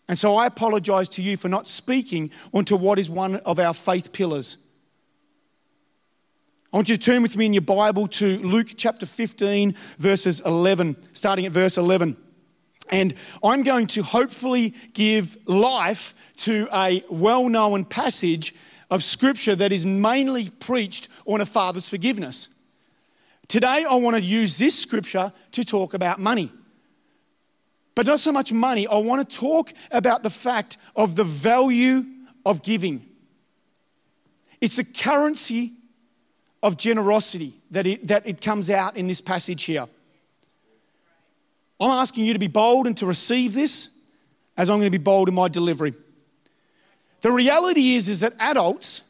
And 0.08 0.18
so 0.18 0.36
I 0.36 0.46
apologize 0.46 1.08
to 1.10 1.22
you 1.22 1.36
for 1.36 1.48
not 1.48 1.66
speaking 1.66 2.30
onto 2.52 2.76
what 2.76 2.98
is 2.98 3.08
one 3.08 3.36
of 3.36 3.58
our 3.58 3.72
faith 3.72 4.12
pillars. 4.12 4.58
I 6.72 6.76
want 6.76 6.88
you 6.88 6.96
to 6.96 7.00
turn 7.00 7.22
with 7.22 7.36
me 7.36 7.46
in 7.46 7.54
your 7.54 7.62
Bible 7.62 8.08
to 8.08 8.38
Luke 8.38 8.68
chapter 8.76 9.06
15, 9.06 9.76
verses 9.98 10.40
11, 10.40 10.96
starting 11.12 11.46
at 11.46 11.52
verse 11.52 11.78
11. 11.78 12.16
And 12.90 13.14
I'm 13.42 13.62
going 13.62 13.86
to 13.88 14.02
hopefully 14.02 14.74
give 14.92 15.38
life 15.46 16.14
to 16.38 16.68
a 16.72 17.02
well 17.08 17.48
known 17.48 17.84
passage 17.84 18.54
of 18.90 19.02
scripture 19.02 19.56
that 19.56 19.72
is 19.72 19.86
mainly 19.86 20.50
preached 20.50 21.08
on 21.26 21.40
a 21.40 21.46
father's 21.46 21.88
forgiveness. 21.88 22.48
Today, 23.48 23.84
I 23.88 23.94
want 23.94 24.16
to 24.16 24.22
use 24.22 24.58
this 24.58 24.78
scripture 24.78 25.32
to 25.52 25.64
talk 25.64 25.94
about 25.94 26.18
money. 26.18 26.52
But 27.94 28.06
not 28.06 28.20
so 28.20 28.32
much 28.32 28.52
money. 28.52 28.86
I 28.86 28.96
want 28.96 29.28
to 29.28 29.36
talk 29.36 29.72
about 29.90 30.22
the 30.22 30.30
fact 30.30 30.78
of 30.96 31.14
the 31.14 31.24
value 31.24 32.04
of 32.44 32.62
giving. 32.62 33.06
It's 34.60 34.78
a 34.78 34.84
currency 34.84 35.72
of 36.62 36.76
generosity 36.76 37.52
that 37.70 37.86
it, 37.86 38.06
that 38.06 38.26
it 38.26 38.40
comes 38.40 38.70
out 38.70 38.96
in 38.96 39.06
this 39.06 39.20
passage 39.20 39.64
here. 39.64 39.86
I'm 41.78 41.90
asking 41.90 42.24
you 42.24 42.32
to 42.32 42.38
be 42.38 42.48
bold 42.48 42.86
and 42.86 42.96
to 42.98 43.06
receive 43.06 43.52
this 43.52 43.90
as 44.56 44.70
I'm 44.70 44.78
going 44.78 44.90
to 44.90 44.98
be 44.98 45.02
bold 45.02 45.28
in 45.28 45.34
my 45.34 45.48
delivery. 45.48 45.94
The 47.20 47.30
reality 47.30 47.94
is, 47.94 48.08
is 48.08 48.20
that 48.20 48.32
adults, 48.38 49.02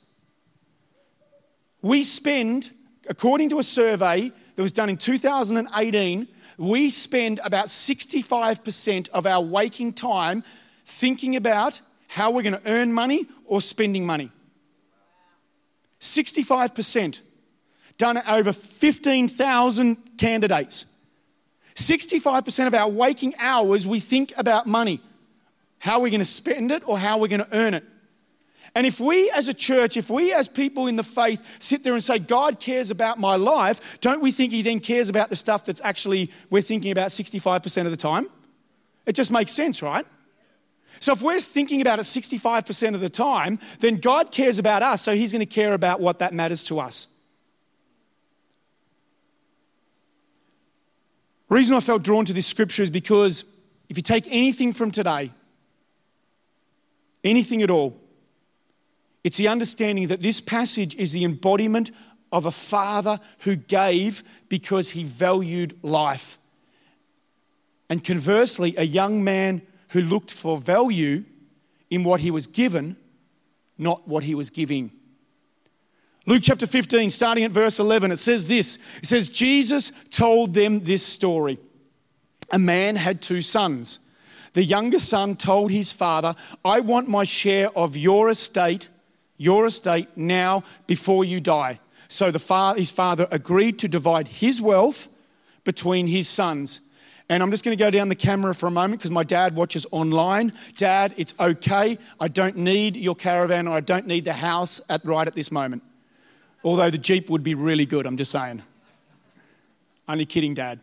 we 1.83 2.03
spend, 2.03 2.71
according 3.09 3.50
to 3.50 3.59
a 3.59 3.62
survey 3.62 4.33
that 4.57 4.62
was 4.62 4.73
done 4.73 4.88
in 4.88 4.97
2018, 4.97 6.29
we 6.58 6.90
spend 6.90 7.40
about 7.44 7.66
65% 7.66 9.08
of 9.11 9.26
our 9.26 9.42
waking 9.42 9.92
time 9.92 10.44
thinking 10.84 11.37
about 11.37 11.80
how 12.08 12.30
we're 12.30 12.42
going 12.42 12.54
to 12.54 12.70
earn 12.70 12.92
money 12.92 13.26
or 13.44 13.61
spending 13.61 14.06
money. 14.06 14.30
65%. 16.00 17.20
Done 17.96 18.23
over 18.28 18.52
15,000 18.52 19.96
candidates. 20.18 20.87
65% 21.75 22.66
of 22.66 22.75
our 22.75 22.88
waking 22.88 23.34
hours, 23.38 23.87
we 23.87 24.00
think 24.00 24.32
about 24.37 24.66
money. 24.66 25.00
How 25.78 25.94
are 25.94 26.00
we 26.00 26.11
going 26.11 26.20
to 26.20 26.25
spend 26.25 26.70
it 26.70 26.82
or 26.87 26.99
how 26.99 27.14
are 27.14 27.20
we 27.20 27.28
going 27.28 27.44
to 27.44 27.56
earn 27.56 27.75
it? 27.75 27.84
And 28.75 28.87
if 28.87 28.99
we 28.99 29.31
as 29.31 29.49
a 29.49 29.54
church, 29.54 29.97
if 29.97 30.11
we 30.11 30.33
as 30.33 30.49
people 30.49 30.88
in 30.88 30.97
the 30.97 31.04
faith 31.04 31.43
sit 31.61 31.85
there 31.85 31.95
and 31.95 32.02
say, 32.02 32.19
God 32.19 32.59
cares 32.59 32.90
about 32.90 33.21
my 33.21 33.37
life, 33.37 34.00
don't 34.00 34.21
we 34.21 34.33
think 34.33 34.52
He 34.52 34.62
then 34.62 34.81
cares 34.81 35.09
about 35.09 35.31
the 35.31 35.37
stuff 35.37 35.64
that's 35.64 35.81
actually 35.83 36.33
we're 36.50 36.62
thinking 36.62 36.90
about 36.90 37.11
65% 37.11 37.85
of 37.85 37.90
the 37.93 37.97
time? 37.97 38.28
It 39.07 39.12
just 39.12 39.31
makes 39.31 39.52
sense, 39.52 39.81
right? 39.81 40.04
So 40.99 41.12
if 41.12 41.23
we're 41.23 41.40
thinking 41.40 41.81
about 41.81 41.99
it 41.99 42.02
65% 42.02 42.95
of 42.95 43.00
the 43.00 43.09
time, 43.09 43.61
then 43.78 43.97
God 43.97 44.33
cares 44.33 44.59
about 44.59 44.83
us, 44.83 45.02
so 45.02 45.14
He's 45.14 45.33
going 45.33 45.40
to 45.40 45.47
care 45.47 45.73
about 45.73 46.00
what 46.00 46.19
that 46.19 46.35
matters 46.35 46.64
to 46.64 46.81
us. 46.81 47.07
The 51.49 51.54
reason 51.54 51.76
I 51.76 51.81
felt 51.81 52.02
drawn 52.02 52.25
to 52.25 52.33
this 52.33 52.47
scripture 52.47 52.83
is 52.83 52.90
because 52.90 53.45
if 53.88 53.97
you 53.97 54.02
take 54.02 54.26
anything 54.28 54.73
from 54.73 54.90
today, 54.90 55.31
anything 57.23 57.62
at 57.62 57.71
all, 57.71 58.00
it's 59.25 59.38
the 59.38 59.49
understanding 59.49 60.09
that 60.09 60.21
this 60.21 60.40
passage 60.40 60.95
is 60.97 61.12
the 61.12 61.25
embodiment 61.25 61.90
of 62.31 62.47
a 62.47 62.50
father 62.50 63.19
who 63.40 63.57
gave 63.57 64.23
because 64.49 64.90
he 64.90 65.04
valued 65.04 65.78
life. 65.83 66.38
And 67.88 68.04
conversely, 68.04 68.75
a 68.76 68.85
young 68.85 69.25
man 69.25 69.62
who 69.88 70.02
looked 70.02 70.31
for 70.31 70.59
value 70.59 71.25
in 71.90 72.04
what 72.04 72.21
he 72.21 72.31
was 72.31 72.47
given, 72.47 72.97
not 73.78 74.07
what 74.07 74.25
he 74.25 74.35
was 74.35 74.50
giving. 74.50 74.90
Luke 76.26 76.43
chapter 76.43 76.66
15, 76.66 77.11
starting 77.11 77.45
at 77.45 77.50
verse 77.50 77.78
11, 77.78 78.11
it 78.11 78.16
says 78.16 78.47
this 78.47 78.78
It 78.99 79.07
says, 79.07 79.28
Jesus 79.28 79.93
told 80.11 80.54
them 80.54 80.81
this 80.81 81.04
story. 81.04 81.59
A 82.50 82.59
man 82.59 82.97
had 82.97 83.23
two 83.23 83.43
sons. 83.43 84.00
The 84.54 84.64
younger 84.64 84.99
son 84.99 85.37
told 85.37 85.71
his 85.71 85.93
father, 85.93 86.35
I 86.64 86.81
want 86.81 87.09
my 87.09 87.25
share 87.25 87.71
of 87.76 87.97
your 87.97 88.31
estate, 88.31 88.88
your 89.37 89.67
estate 89.67 90.09
now 90.17 90.64
before 90.87 91.25
you 91.25 91.41
die. 91.41 91.81
So 92.09 92.31
the 92.31 92.38
fa- 92.38 92.75
his 92.76 92.91
father 92.91 93.26
agreed 93.31 93.79
to 93.81 93.88
divide 93.88 94.29
his 94.29 94.61
wealth 94.61 95.09
between 95.64 96.07
his 96.07 96.29
sons. 96.29 96.81
And 97.29 97.43
I'm 97.43 97.50
just 97.50 97.64
going 97.64 97.76
to 97.76 97.83
go 97.83 97.91
down 97.91 98.09
the 98.11 98.14
camera 98.14 98.55
for 98.55 98.67
a 98.67 98.71
moment 98.71 99.00
because 99.00 99.11
my 99.11 99.25
dad 99.25 99.57
watches 99.57 99.87
online. 99.91 100.53
Dad, 100.76 101.14
it's 101.17 101.35
okay. 101.41 101.99
I 102.21 102.29
don't 102.29 102.57
need 102.57 102.97
your 102.97 103.14
caravan 103.14 103.67
or 103.67 103.73
I 103.73 103.81
don't 103.81 104.07
need 104.07 104.26
the 104.26 104.35
house 104.35 104.81
at, 104.91 105.05
right 105.05 105.26
at 105.26 105.35
this 105.35 105.50
moment. 105.50 105.83
Although 106.62 106.91
the 106.91 106.99
Jeep 106.99 107.31
would 107.31 107.43
be 107.43 107.55
really 107.55 107.87
good, 107.87 108.07
I'm 108.07 108.17
just 108.17 108.31
saying. 108.31 108.62
Only 110.07 110.26
kidding, 110.26 110.53
Dad. 110.53 110.81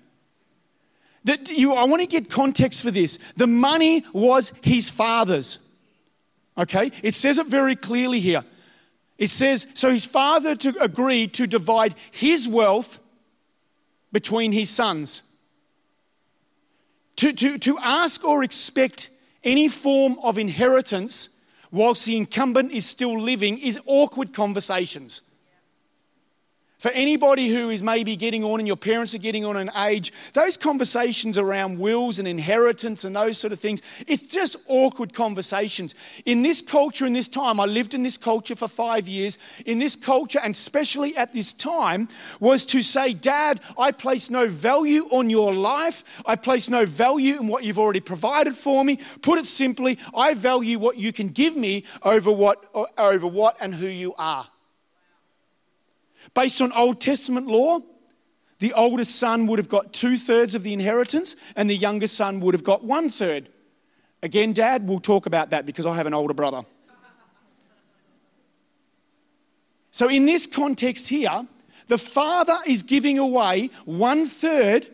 That 1.25 1.49
you, 1.49 1.73
I 1.73 1.85
want 1.85 2.01
to 2.01 2.07
get 2.07 2.31
context 2.31 2.81
for 2.81 2.89
this. 2.89 3.19
The 3.37 3.45
money 3.45 4.03
was 4.11 4.51
his 4.63 4.89
father's. 4.89 5.59
Okay? 6.61 6.91
It 7.01 7.15
says 7.15 7.39
it 7.39 7.47
very 7.47 7.75
clearly 7.75 8.19
here. 8.19 8.43
It 9.17 9.29
says, 9.29 9.67
so 9.73 9.91
his 9.91 10.05
father 10.05 10.55
to, 10.55 10.81
agreed 10.81 11.33
to 11.33 11.47
divide 11.47 11.95
his 12.11 12.47
wealth 12.47 12.99
between 14.11 14.51
his 14.51 14.69
sons. 14.69 15.23
To, 17.17 17.33
to, 17.33 17.57
to 17.57 17.77
ask 17.79 18.23
or 18.23 18.43
expect 18.43 19.09
any 19.43 19.67
form 19.67 20.17
of 20.23 20.37
inheritance 20.37 21.43
whilst 21.71 22.05
the 22.05 22.17
incumbent 22.17 22.71
is 22.71 22.85
still 22.85 23.19
living 23.19 23.57
is 23.57 23.79
awkward 23.85 24.33
conversations. 24.33 25.21
For 26.81 26.89
anybody 26.89 27.47
who 27.47 27.69
is 27.69 27.83
maybe 27.83 28.15
getting 28.15 28.43
on 28.43 28.59
and 28.59 28.65
your 28.65 28.75
parents 28.75 29.13
are 29.13 29.19
getting 29.19 29.45
on 29.45 29.55
in 29.55 29.69
age, 29.77 30.11
those 30.33 30.57
conversations 30.57 31.37
around 31.37 31.77
wills 31.77 32.17
and 32.17 32.27
inheritance 32.27 33.03
and 33.03 33.15
those 33.15 33.37
sort 33.37 33.53
of 33.53 33.59
things, 33.59 33.83
it's 34.07 34.23
just 34.23 34.55
awkward 34.65 35.13
conversations. 35.13 35.93
In 36.25 36.41
this 36.41 36.59
culture, 36.59 37.05
in 37.05 37.13
this 37.13 37.27
time, 37.27 37.59
I 37.59 37.65
lived 37.65 37.93
in 37.93 38.01
this 38.01 38.17
culture 38.17 38.55
for 38.55 38.67
five 38.67 39.07
years. 39.07 39.37
In 39.67 39.77
this 39.77 39.95
culture, 39.95 40.39
and 40.43 40.55
especially 40.55 41.15
at 41.15 41.31
this 41.31 41.53
time, 41.53 42.07
was 42.39 42.65
to 42.65 42.81
say, 42.81 43.13
Dad, 43.13 43.59
I 43.77 43.91
place 43.91 44.31
no 44.31 44.47
value 44.47 45.07
on 45.11 45.29
your 45.29 45.53
life. 45.53 46.03
I 46.25 46.35
place 46.35 46.67
no 46.67 46.87
value 46.87 47.39
in 47.39 47.45
what 47.45 47.63
you've 47.63 47.77
already 47.77 47.99
provided 47.99 48.55
for 48.55 48.83
me. 48.83 48.97
Put 49.21 49.37
it 49.37 49.45
simply, 49.45 49.99
I 50.15 50.33
value 50.33 50.79
what 50.79 50.97
you 50.97 51.13
can 51.13 51.27
give 51.27 51.55
me 51.55 51.83
over 52.01 52.31
what, 52.31 52.57
over 52.97 53.27
what 53.27 53.55
and 53.61 53.75
who 53.75 53.85
you 53.85 54.15
are. 54.17 54.47
Based 56.33 56.61
on 56.61 56.71
Old 56.71 57.01
Testament 57.01 57.47
law, 57.47 57.79
the 58.59 58.73
oldest 58.73 59.15
son 59.15 59.47
would 59.47 59.59
have 59.59 59.69
got 59.69 59.91
two 59.91 60.17
thirds 60.17 60.53
of 60.55 60.63
the 60.63 60.71
inheritance, 60.71 61.35
and 61.55 61.69
the 61.69 61.75
younger 61.75 62.07
son 62.07 62.39
would 62.41 62.53
have 62.53 62.63
got 62.63 62.83
one 62.83 63.09
third. 63.09 63.49
Again, 64.23 64.53
Dad, 64.53 64.87
we'll 64.87 64.99
talk 64.99 65.25
about 65.25 65.49
that 65.49 65.65
because 65.65 65.85
I 65.85 65.95
have 65.95 66.05
an 66.05 66.13
older 66.13 66.33
brother. 66.33 66.63
So, 69.89 70.07
in 70.07 70.25
this 70.25 70.47
context 70.47 71.09
here, 71.09 71.47
the 71.87 71.97
father 71.97 72.57
is 72.65 72.83
giving 72.83 73.19
away 73.19 73.71
one 73.85 74.27
third 74.27 74.87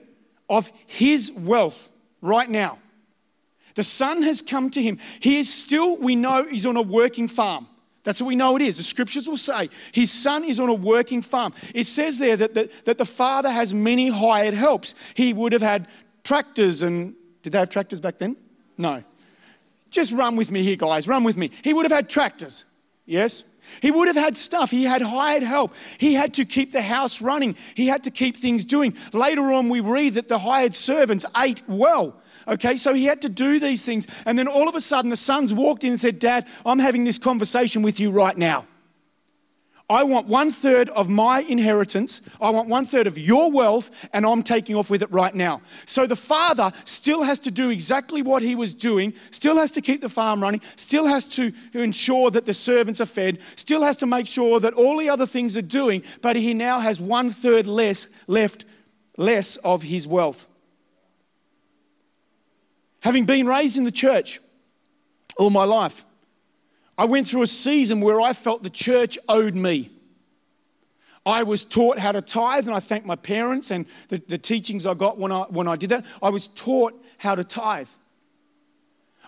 of 0.50 0.72
his 0.88 1.32
wealth 1.34 1.90
right 2.22 2.50
now. 2.50 2.80
The 3.76 3.84
son 3.84 4.24
has 4.24 4.42
come 4.42 4.72
to 4.72 4.82
him. 4.82 4.98
He 5.20 5.38
is 5.38 5.54
still, 5.54 5.98
we 5.98 6.16
know, 6.16 6.46
he's 6.46 6.66
on 6.66 6.78
a 6.78 6.82
working 6.82 7.28
farm. 7.28 7.68
That's 8.08 8.22
what 8.22 8.28
we 8.28 8.38
know 8.38 8.56
it 8.56 8.62
is. 8.62 8.78
The 8.78 8.84
scriptures 8.84 9.28
will 9.28 9.36
say 9.36 9.70
his 9.92 10.10
son 10.10 10.46
is 10.46 10.62
on 10.62 10.70
a 10.70 10.74
working 10.74 11.22
farm. 11.22 11.54
It 11.76 11.88
says 11.88 12.18
there 12.18 12.38
that 12.38 12.54
the, 12.54 12.70
that 12.86 12.98
the 12.98 13.06
father 13.06 13.52
has 13.52 13.74
many 13.74 14.08
hired 14.08 14.54
helps. 14.54 14.96
He 15.14 15.34
would 15.34 15.52
have 15.52 15.62
had 15.62 15.88
tractors 16.24 16.84
and. 16.84 17.16
Did 17.44 17.52
they 17.52 17.60
have 17.60 17.70
tractors 17.70 18.00
back 18.00 18.18
then? 18.18 18.38
No. 18.78 19.04
Just 19.90 20.14
run 20.14 20.38
with 20.38 20.52
me 20.52 20.64
here, 20.64 20.78
guys. 20.78 21.06
Run 21.06 21.26
with 21.26 21.36
me. 21.36 21.52
He 21.66 21.74
would 21.74 21.84
have 21.84 21.92
had 21.92 22.10
tractors. 22.10 22.64
Yes? 23.06 23.44
He 23.82 23.92
would 23.92 24.08
have 24.08 24.16
had 24.16 24.38
stuff. 24.38 24.72
He 24.72 24.86
had 24.86 25.02
hired 25.02 25.44
help. 25.44 25.74
He 25.98 26.14
had 26.14 26.36
to 26.36 26.46
keep 26.46 26.72
the 26.72 26.82
house 26.82 27.22
running. 27.22 27.58
He 27.76 27.88
had 27.88 28.06
to 28.06 28.12
keep 28.12 28.38
things 28.38 28.64
doing. 28.64 28.96
Later 29.12 29.52
on, 29.52 29.68
we 29.68 29.82
read 29.82 30.14
that 30.14 30.30
the 30.30 30.40
hired 30.40 30.76
servants 30.76 31.26
ate 31.36 31.62
well. 31.68 32.22
Okay, 32.48 32.78
so 32.78 32.94
he 32.94 33.04
had 33.06 33.22
to 33.24 33.30
do 33.30 33.60
these 33.60 33.84
things. 33.84 34.08
And 34.26 34.40
then 34.40 34.48
all 34.48 34.70
of 34.70 34.76
a 34.76 34.82
sudden, 34.82 35.10
the 35.10 35.18
sons 35.18 35.54
walked 35.54 35.84
in 35.84 35.92
and 35.92 36.00
said, 36.00 36.20
Dad, 36.20 36.46
I'm 36.66 36.80
having 36.80 37.04
this 37.04 37.18
conversation 37.18 37.82
with 37.82 38.00
you 38.00 38.10
right 38.12 38.38
now. 38.38 38.66
I 39.90 40.04
want 40.04 40.28
one 40.28 40.52
third 40.52 40.90
of 40.90 41.08
my 41.08 41.42
inheritance. 41.42 42.22
I 42.42 42.50
want 42.50 42.68
one 42.68 42.86
third 42.86 43.08
of 43.08 43.18
your 43.18 43.50
wealth, 43.50 43.90
and 44.12 44.26
I'm 44.26 44.44
taking 44.44 44.76
off 44.76 44.90
with 44.90 45.02
it 45.02 45.10
right 45.12 45.34
now. 45.34 45.62
So 45.86 46.06
the 46.06 46.16
father 46.16 46.74
still 46.84 47.24
has 47.24 47.40
to 47.40 47.52
do 47.52 47.70
exactly 47.70 48.22
what 48.22 48.42
he 48.42 48.54
was 48.54 48.74
doing, 48.74 49.14
still 49.32 49.58
has 49.58 49.72
to 49.72 49.82
keep 49.82 50.02
the 50.02 50.10
farm 50.10 50.44
running, 50.44 50.62
still 50.76 51.06
has 51.06 51.26
to 51.28 51.54
ensure 51.74 52.32
that 52.32 52.46
the 52.46 52.54
servants 52.54 53.00
are 53.00 53.06
fed, 53.06 53.40
still 53.56 53.82
has 53.82 53.96
to 53.98 54.06
make 54.06 54.28
sure 54.28 54.60
that 54.60 54.74
all 54.74 54.98
the 54.98 55.08
other 55.08 55.26
things 55.26 55.56
are 55.56 55.62
doing, 55.62 56.04
but 56.22 56.36
he 56.36 56.54
now 56.54 56.82
has 56.82 57.00
one 57.00 57.32
third 57.32 57.66
less 57.66 58.08
left, 58.28 58.66
less 59.16 59.56
of 59.58 59.84
his 59.84 60.06
wealth. 60.06 60.47
Having 63.02 63.26
been 63.26 63.48
raised 63.48 63.78
in 63.78 63.84
the 63.84 63.92
church 63.92 64.40
all 65.38 65.50
my 65.50 65.64
life, 65.64 66.04
I 66.98 67.06
went 67.06 67.28
through 67.28 67.44
a 67.44 67.48
season 67.48 68.02
where 68.02 68.20
I 68.20 68.34
felt 68.34 68.64
the 68.64 68.70
church 68.70 69.20
owed 69.30 69.56
me. 69.56 69.92
I 71.26 71.44
was 71.44 71.66
taught 71.66 72.00
how 72.00 72.14
to 72.14 72.22
tithe, 72.22 72.68
and 72.68 72.76
I 72.76 72.80
thank 72.80 73.06
my 73.06 73.18
parents 73.18 73.70
and 73.72 73.86
the, 74.08 74.22
the 74.28 74.38
teachings 74.38 74.86
I 74.86 74.94
got 74.94 75.18
when 75.18 75.32
I, 75.32 75.42
when 75.50 75.68
I 75.68 75.76
did 75.76 75.90
that. 75.90 76.06
I 76.24 76.30
was 76.30 76.48
taught 76.48 76.94
how 77.18 77.36
to 77.36 77.44
tithe. 77.44 77.90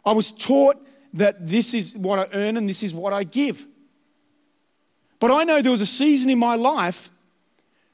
I 0.05 0.13
was 0.13 0.31
taught 0.31 0.77
that 1.13 1.47
this 1.47 1.73
is 1.73 1.95
what 1.95 2.19
I 2.19 2.27
earn 2.33 2.57
and 2.57 2.69
this 2.69 2.83
is 2.83 2.93
what 2.93 3.13
I 3.13 3.23
give. 3.23 3.65
But 5.19 5.31
I 5.31 5.43
know 5.43 5.61
there 5.61 5.71
was 5.71 5.81
a 5.81 5.85
season 5.85 6.29
in 6.29 6.39
my 6.39 6.55
life 6.55 7.09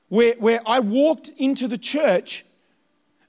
where, 0.10 0.36
where 0.36 0.62
I 0.68 0.80
walked 0.80 1.30
into 1.30 1.68
the 1.68 1.78
church 1.78 2.46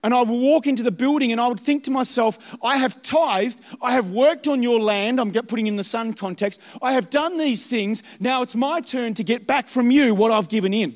and 0.07 0.15
I 0.15 0.21
would 0.21 0.29
walk 0.29 0.69
into 0.69 0.85
the 0.85 0.93
building 0.93 1.33
and 1.33 1.41
I 1.41 1.49
would 1.49 1.59
think 1.59 1.83
to 1.85 1.91
myself, 1.91 2.39
I 2.63 2.77
have 2.77 3.03
tithed, 3.03 3.61
I 3.83 3.91
have 3.91 4.11
worked 4.11 4.47
on 4.47 4.63
your 4.63 4.79
land, 4.79 5.21
I'm 5.21 5.33
putting 5.33 5.67
in 5.67 5.75
the 5.75 5.83
son 5.83 6.15
context, 6.15 6.61
I 6.81 6.93
have 6.93 7.11
done 7.11 7.39
these 7.39 7.67
things, 7.67 8.05
now 8.21 8.43
it's 8.43 8.55
my 8.55 8.81
turn 8.81 9.15
to 9.15 9.25
get 9.25 9.49
back 9.49 9.67
from 9.67 9.91
you 9.91 10.15
what 10.15 10.31
I've 10.31 10.49
given 10.49 10.73
in. 10.73 10.95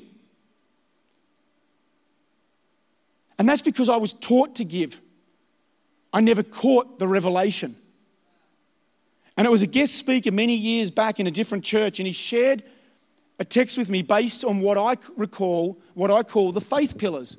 And 3.37 3.49
that's 3.49 3.61
because 3.61 3.89
I 3.89 3.97
was 3.97 4.13
taught 4.13 4.55
to 4.55 4.63
give. 4.63 4.97
I 6.13 6.21
never 6.21 6.41
caught 6.41 6.97
the 6.97 7.07
revelation. 7.09 7.75
And 9.35 9.45
it 9.45 9.49
was 9.49 9.61
a 9.61 9.67
guest 9.67 9.95
speaker 9.95 10.31
many 10.31 10.55
years 10.55 10.89
back 10.89 11.19
in 11.19 11.27
a 11.27 11.31
different 11.31 11.65
church, 11.65 11.99
and 11.99 12.07
he 12.07 12.13
shared 12.13 12.63
a 13.39 13.43
text 13.43 13.77
with 13.77 13.89
me 13.89 14.03
based 14.03 14.45
on 14.45 14.61
what 14.61 14.77
I 14.77 14.95
recall, 15.17 15.81
what 15.95 16.11
I 16.11 16.23
call 16.23 16.53
the 16.53 16.61
faith 16.61 16.97
pillars. 16.97 17.35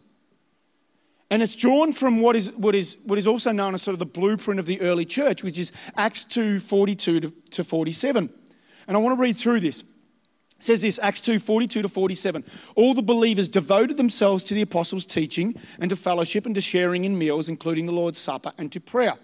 And 1.33 1.43
it's 1.43 1.55
drawn 1.55 1.95
from 1.95 2.21
what 2.21 2.37
is, 2.37 2.53
what, 2.53 2.75
is, 2.75 2.99
what 3.07 3.19
is 3.19 3.27
also 3.27 3.53
known 3.53 3.73
as 3.73 3.81
sort 3.81 3.95
of 3.95 3.99
the 3.99 4.05
blueprint 4.05 4.61
of 4.61 4.67
the 4.67 4.79
early 4.83 5.07
church, 5.07 5.43
which 5.43 5.59
is 5.59 5.73
Acts 5.97 6.25
2 6.25 6.61
42 6.61 7.21
to, 7.21 7.31
to 7.53 7.65
47. 7.65 8.29
And 8.87 8.97
I 8.97 9.01
want 9.01 9.17
to 9.17 9.23
read 9.23 9.39
through 9.39 9.61
this. 9.61 9.81
It 9.81 9.87
says 10.59 10.83
this 10.83 10.99
Acts 10.99 11.23
2 11.23 11.39
42 11.39 11.81
to 11.81 11.89
47. 11.89 12.45
All 12.75 12.93
the 12.93 13.01
believers 13.01 13.49
devoted 13.49 13.97
themselves 13.97 14.45
to 14.45 14.53
the 14.53 14.61
apostles' 14.61 15.07
teaching 15.07 15.59
and 15.81 15.89
to 15.89 15.97
fellowship 15.97 16.45
and 16.45 16.55
to 16.55 16.61
sharing 16.61 17.07
in 17.07 17.17
meals, 17.17 17.49
including 17.49 17.87
the 17.87 17.93
Lord's 17.93 18.19
Supper 18.19 18.53
and 18.59 18.71
to 18.71 18.79
prayer. 18.79 19.15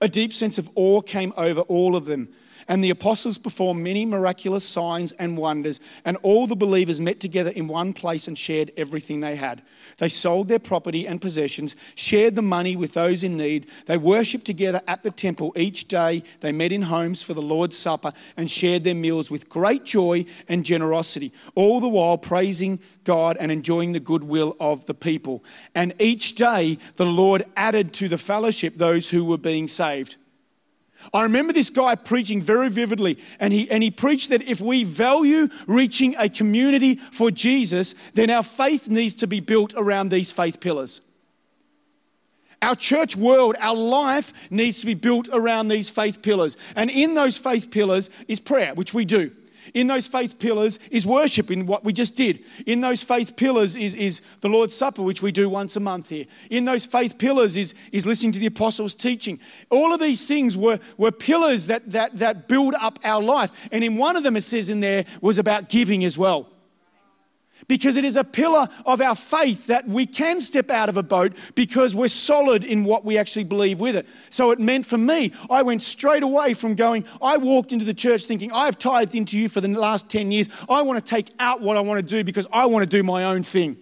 A 0.00 0.08
deep 0.08 0.32
sense 0.32 0.58
of 0.58 0.68
awe 0.74 1.02
came 1.02 1.32
over 1.36 1.60
all 1.60 1.94
of 1.94 2.04
them 2.04 2.34
and 2.68 2.82
the 2.82 2.90
apostles 2.90 3.38
performed 3.38 3.82
many 3.82 4.04
miraculous 4.04 4.64
signs 4.64 5.12
and 5.12 5.36
wonders, 5.36 5.80
and 6.04 6.16
all 6.22 6.46
the 6.46 6.56
believers 6.56 7.00
met 7.00 7.20
together 7.20 7.50
in 7.50 7.68
one 7.68 7.92
place 7.92 8.28
and 8.28 8.38
shared 8.38 8.72
everything 8.76 9.20
they 9.20 9.36
had. 9.36 9.62
They 9.98 10.08
sold 10.08 10.48
their 10.48 10.58
property 10.58 11.06
and 11.06 11.20
possessions, 11.20 11.76
shared 11.94 12.34
the 12.34 12.42
money 12.42 12.76
with 12.76 12.94
those 12.94 13.24
in 13.24 13.36
need. 13.36 13.68
They 13.86 13.96
worshipped 13.96 14.44
together 14.44 14.82
at 14.86 15.02
the 15.02 15.10
temple 15.10 15.52
each 15.56 15.88
day. 15.88 16.22
They 16.40 16.52
met 16.52 16.72
in 16.72 16.82
homes 16.82 17.22
for 17.22 17.34
the 17.34 17.42
Lord's 17.42 17.76
Supper 17.76 18.12
and 18.36 18.50
shared 18.50 18.84
their 18.84 18.94
meals 18.94 19.30
with 19.30 19.48
great 19.48 19.84
joy 19.84 20.24
and 20.48 20.64
generosity, 20.64 21.32
all 21.54 21.80
the 21.80 21.88
while 21.88 22.18
praising 22.18 22.80
God 23.04 23.36
and 23.38 23.52
enjoying 23.52 23.92
the 23.92 24.00
goodwill 24.00 24.56
of 24.58 24.86
the 24.86 24.94
people. 24.94 25.44
And 25.74 25.94
each 25.98 26.34
day 26.34 26.78
the 26.96 27.06
Lord 27.06 27.44
added 27.56 27.92
to 27.94 28.08
the 28.08 28.18
fellowship 28.18 28.74
those 28.76 29.08
who 29.08 29.24
were 29.24 29.38
being 29.38 29.68
saved. 29.68 30.16
I 31.12 31.22
remember 31.24 31.52
this 31.52 31.70
guy 31.70 31.94
preaching 31.94 32.40
very 32.40 32.68
vividly, 32.70 33.18
and 33.38 33.52
he, 33.52 33.70
and 33.70 33.82
he 33.82 33.90
preached 33.90 34.30
that 34.30 34.42
if 34.42 34.60
we 34.60 34.84
value 34.84 35.48
reaching 35.66 36.16
a 36.16 36.28
community 36.28 36.96
for 36.96 37.30
Jesus, 37.30 37.94
then 38.14 38.30
our 38.30 38.42
faith 38.42 38.88
needs 38.88 39.16
to 39.16 39.26
be 39.26 39.40
built 39.40 39.74
around 39.76 40.08
these 40.08 40.32
faith 40.32 40.60
pillars. 40.60 41.00
Our 42.62 42.74
church 42.74 43.14
world, 43.14 43.56
our 43.58 43.74
life 43.74 44.32
needs 44.50 44.80
to 44.80 44.86
be 44.86 44.94
built 44.94 45.28
around 45.30 45.68
these 45.68 45.90
faith 45.90 46.22
pillars. 46.22 46.56
And 46.74 46.90
in 46.90 47.12
those 47.12 47.36
faith 47.36 47.70
pillars 47.70 48.08
is 48.26 48.40
prayer, 48.40 48.74
which 48.74 48.94
we 48.94 49.04
do. 49.04 49.30
In 49.72 49.86
those 49.86 50.06
faith 50.06 50.38
pillars 50.38 50.78
is 50.90 51.06
worship, 51.06 51.50
in 51.50 51.66
what 51.66 51.84
we 51.84 51.92
just 51.92 52.16
did. 52.16 52.44
In 52.66 52.80
those 52.80 53.02
faith 53.02 53.36
pillars 53.36 53.76
is, 53.76 53.94
is 53.94 54.20
the 54.40 54.48
Lord's 54.48 54.74
Supper, 54.74 55.02
which 55.02 55.22
we 55.22 55.32
do 55.32 55.48
once 55.48 55.76
a 55.76 55.80
month 55.80 56.08
here. 56.10 56.26
In 56.50 56.64
those 56.64 56.84
faith 56.84 57.16
pillars 57.16 57.56
is, 57.56 57.74
is 57.92 58.04
listening 58.04 58.32
to 58.32 58.38
the 58.38 58.46
apostles' 58.46 58.94
teaching. 58.94 59.40
All 59.70 59.94
of 59.94 60.00
these 60.00 60.26
things 60.26 60.56
were, 60.56 60.78
were 60.98 61.12
pillars 61.12 61.66
that, 61.66 61.90
that, 61.90 62.18
that 62.18 62.48
build 62.48 62.74
up 62.74 62.98
our 63.04 63.22
life. 63.22 63.50
And 63.72 63.82
in 63.82 63.96
one 63.96 64.16
of 64.16 64.22
them, 64.22 64.36
it 64.36 64.42
says 64.42 64.68
in 64.68 64.80
there, 64.80 65.04
was 65.20 65.38
about 65.38 65.68
giving 65.68 66.04
as 66.04 66.18
well 66.18 66.50
because 67.68 67.96
it 67.96 68.04
is 68.04 68.16
a 68.16 68.24
pillar 68.24 68.68
of 68.84 69.00
our 69.00 69.14
faith 69.14 69.66
that 69.66 69.88
we 69.88 70.06
can 70.06 70.40
step 70.40 70.70
out 70.70 70.88
of 70.88 70.96
a 70.96 71.02
boat 71.02 71.32
because 71.54 71.94
we're 71.94 72.08
solid 72.08 72.64
in 72.64 72.84
what 72.84 73.04
we 73.04 73.18
actually 73.18 73.44
believe 73.44 73.80
with 73.80 73.96
it. 73.96 74.06
So 74.30 74.50
it 74.50 74.58
meant 74.58 74.86
for 74.86 74.98
me, 74.98 75.32
I 75.50 75.62
went 75.62 75.82
straight 75.82 76.22
away 76.22 76.54
from 76.54 76.74
going, 76.74 77.04
I 77.22 77.36
walked 77.36 77.72
into 77.72 77.84
the 77.84 77.94
church 77.94 78.26
thinking, 78.26 78.52
I've 78.52 78.78
tithed 78.78 79.14
into 79.14 79.38
you 79.38 79.48
for 79.48 79.60
the 79.60 79.68
last 79.68 80.10
10 80.10 80.30
years. 80.30 80.48
I 80.68 80.82
want 80.82 81.04
to 81.04 81.10
take 81.10 81.30
out 81.38 81.60
what 81.60 81.76
I 81.76 81.80
want 81.80 82.00
to 82.00 82.06
do 82.06 82.24
because 82.24 82.46
I 82.52 82.66
want 82.66 82.82
to 82.82 82.96
do 82.96 83.02
my 83.02 83.24
own 83.24 83.42
thing. 83.42 83.76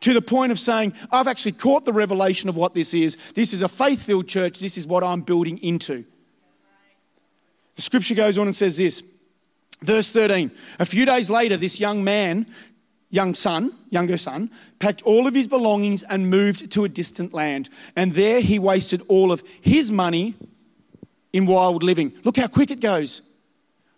To 0.00 0.12
the 0.12 0.22
point 0.22 0.52
of 0.52 0.60
saying, 0.60 0.92
I've 1.10 1.26
actually 1.26 1.52
caught 1.52 1.86
the 1.86 1.92
revelation 1.92 2.48
of 2.50 2.56
what 2.56 2.74
this 2.74 2.92
is. 2.92 3.16
This 3.34 3.54
is 3.54 3.62
a 3.62 3.68
faith 3.68 4.02
filled 4.02 4.28
church. 4.28 4.58
This 4.58 4.76
is 4.76 4.86
what 4.86 5.02
I'm 5.02 5.22
building 5.22 5.58
into. 5.58 6.04
The 7.76 7.82
scripture 7.82 8.14
goes 8.14 8.36
on 8.36 8.46
and 8.46 8.54
says 8.54 8.76
this. 8.76 9.02
Verse 9.82 10.10
13. 10.10 10.50
A 10.78 10.84
few 10.84 11.04
days 11.06 11.30
later, 11.30 11.56
this 11.56 11.80
young 11.80 12.04
man 12.04 12.46
young 13.10 13.34
son, 13.34 13.72
younger 13.90 14.18
son, 14.18 14.50
packed 14.78 15.02
all 15.02 15.26
of 15.26 15.34
his 15.34 15.46
belongings 15.46 16.02
and 16.02 16.30
moved 16.30 16.70
to 16.72 16.84
a 16.84 16.88
distant 16.88 17.32
land. 17.32 17.68
And 17.94 18.12
there 18.12 18.40
he 18.40 18.58
wasted 18.58 19.02
all 19.08 19.32
of 19.32 19.42
his 19.60 19.90
money 19.92 20.34
in 21.32 21.46
wild 21.46 21.82
living. 21.82 22.12
Look 22.24 22.36
how 22.36 22.48
quick 22.48 22.70
it 22.70 22.80
goes. 22.80 23.22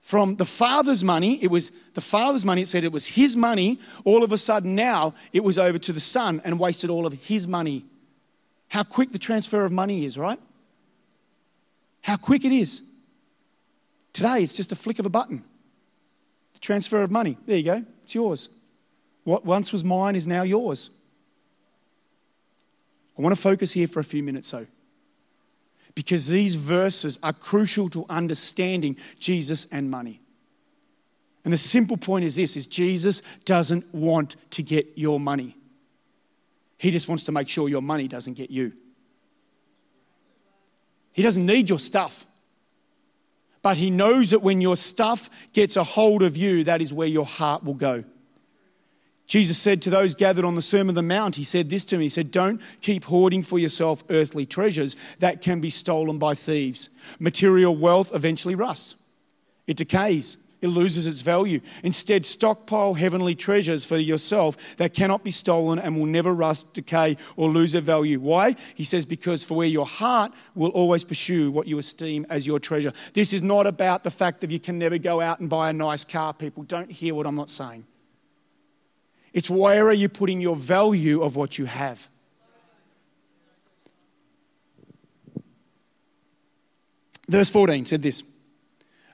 From 0.02 0.36
the 0.36 0.46
father's 0.46 1.04
money, 1.04 1.42
it 1.42 1.50
was 1.50 1.70
the 1.92 2.00
father's 2.00 2.44
money, 2.44 2.62
it 2.62 2.68
said 2.68 2.82
it 2.82 2.92
was 2.92 3.04
his 3.04 3.36
money. 3.36 3.78
All 4.04 4.24
of 4.24 4.32
a 4.32 4.38
sudden 4.38 4.74
now 4.74 5.14
it 5.32 5.44
was 5.44 5.58
over 5.58 5.78
to 5.78 5.92
the 5.92 6.00
son 6.00 6.40
and 6.44 6.58
wasted 6.58 6.88
all 6.88 7.06
of 7.06 7.12
his 7.12 7.46
money. 7.46 7.84
How 8.68 8.84
quick 8.84 9.12
the 9.12 9.18
transfer 9.18 9.64
of 9.64 9.72
money 9.72 10.04
is, 10.04 10.16
right? 10.16 10.40
How 12.00 12.16
quick 12.16 12.44
it 12.44 12.52
is. 12.52 12.82
Today 14.12 14.42
it's 14.42 14.54
just 14.54 14.72
a 14.72 14.76
flick 14.76 14.98
of 14.98 15.06
a 15.06 15.10
button. 15.10 15.44
The 16.54 16.60
transfer 16.60 17.02
of 17.02 17.10
money. 17.10 17.36
There 17.46 17.56
you 17.56 17.64
go, 17.64 17.84
it's 18.02 18.14
yours. 18.14 18.48
What 19.28 19.44
once 19.44 19.74
was 19.74 19.84
mine 19.84 20.16
is 20.16 20.26
now 20.26 20.42
yours. 20.42 20.88
I 23.18 23.20
want 23.20 23.36
to 23.36 23.40
focus 23.40 23.70
here 23.70 23.86
for 23.86 24.00
a 24.00 24.04
few 24.04 24.22
minutes, 24.22 24.50
though, 24.50 24.64
because 25.94 26.28
these 26.28 26.54
verses 26.54 27.18
are 27.22 27.34
crucial 27.34 27.90
to 27.90 28.06
understanding 28.08 28.96
Jesus 29.18 29.66
and 29.70 29.90
money. 29.90 30.22
And 31.44 31.52
the 31.52 31.58
simple 31.58 31.98
point 31.98 32.24
is 32.24 32.36
this 32.36 32.56
is 32.56 32.66
Jesus 32.66 33.20
doesn't 33.44 33.94
want 33.94 34.36
to 34.52 34.62
get 34.62 34.96
your 34.96 35.20
money. 35.20 35.54
He 36.78 36.90
just 36.90 37.06
wants 37.06 37.24
to 37.24 37.32
make 37.32 37.50
sure 37.50 37.68
your 37.68 37.82
money 37.82 38.08
doesn't 38.08 38.32
get 38.32 38.50
you. 38.50 38.72
He 41.12 41.22
doesn't 41.22 41.44
need 41.44 41.68
your 41.68 41.78
stuff. 41.78 42.26
But 43.60 43.76
he 43.76 43.90
knows 43.90 44.30
that 44.30 44.40
when 44.40 44.62
your 44.62 44.78
stuff 44.78 45.28
gets 45.52 45.76
a 45.76 45.84
hold 45.84 46.22
of 46.22 46.34
you, 46.34 46.64
that 46.64 46.80
is 46.80 46.94
where 46.94 47.08
your 47.08 47.26
heart 47.26 47.62
will 47.62 47.74
go. 47.74 48.04
Jesus 49.28 49.58
said 49.58 49.82
to 49.82 49.90
those 49.90 50.14
gathered 50.14 50.46
on 50.46 50.54
the 50.54 50.62
Sermon 50.62 50.88
on 50.88 50.94
the 50.94 51.02
Mount, 51.02 51.36
He 51.36 51.44
said 51.44 51.68
this 51.68 51.84
to 51.86 51.98
me 51.98 52.04
He 52.04 52.08
said, 52.08 52.32
Don't 52.32 52.60
keep 52.80 53.04
hoarding 53.04 53.42
for 53.42 53.58
yourself 53.58 54.02
earthly 54.10 54.46
treasures 54.46 54.96
that 55.20 55.42
can 55.42 55.60
be 55.60 55.70
stolen 55.70 56.18
by 56.18 56.34
thieves. 56.34 56.90
Material 57.20 57.76
wealth 57.76 58.10
eventually 58.14 58.54
rusts, 58.54 58.96
it 59.66 59.76
decays, 59.76 60.38
it 60.62 60.68
loses 60.68 61.06
its 61.06 61.20
value. 61.20 61.60
Instead, 61.82 62.24
stockpile 62.24 62.94
heavenly 62.94 63.34
treasures 63.34 63.84
for 63.84 63.98
yourself 63.98 64.56
that 64.78 64.94
cannot 64.94 65.22
be 65.22 65.30
stolen 65.30 65.78
and 65.78 65.96
will 65.96 66.06
never 66.06 66.34
rust, 66.34 66.72
decay, 66.72 67.18
or 67.36 67.50
lose 67.50 67.72
their 67.72 67.82
value. 67.82 68.18
Why? 68.18 68.56
He 68.74 68.84
says, 68.84 69.04
Because 69.04 69.44
for 69.44 69.58
where 69.58 69.66
your 69.66 69.86
heart 69.86 70.32
will 70.54 70.70
always 70.70 71.04
pursue 71.04 71.50
what 71.50 71.66
you 71.66 71.76
esteem 71.76 72.26
as 72.30 72.46
your 72.46 72.58
treasure. 72.58 72.94
This 73.12 73.34
is 73.34 73.42
not 73.42 73.66
about 73.66 74.04
the 74.04 74.10
fact 74.10 74.40
that 74.40 74.50
you 74.50 74.58
can 74.58 74.78
never 74.78 74.96
go 74.96 75.20
out 75.20 75.38
and 75.40 75.50
buy 75.50 75.68
a 75.68 75.74
nice 75.74 76.02
car, 76.02 76.32
people. 76.32 76.62
Don't 76.62 76.90
hear 76.90 77.14
what 77.14 77.26
I'm 77.26 77.36
not 77.36 77.50
saying. 77.50 77.84
It's 79.32 79.50
where 79.50 79.86
are 79.86 79.92
you 79.92 80.08
putting 80.08 80.40
your 80.40 80.56
value 80.56 81.22
of 81.22 81.36
what 81.36 81.58
you 81.58 81.66
have? 81.66 82.08
Verse 87.28 87.50
14 87.50 87.84
said 87.84 88.02
this 88.02 88.22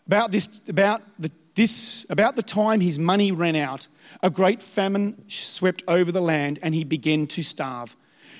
about 0.06 0.30
this 0.30 0.60
about 0.68 1.02
the, 1.18 1.30
this 1.54 2.06
about 2.10 2.36
the 2.36 2.42
time 2.42 2.80
his 2.80 2.98
money 2.98 3.32
ran 3.32 3.56
out 3.56 3.88
a 4.22 4.30
great 4.30 4.62
famine 4.62 5.24
swept 5.28 5.82
over 5.88 6.12
the 6.12 6.20
land 6.20 6.58
and 6.62 6.74
he 6.74 6.84
began 6.84 7.26
to 7.26 7.42
starve 7.42 7.96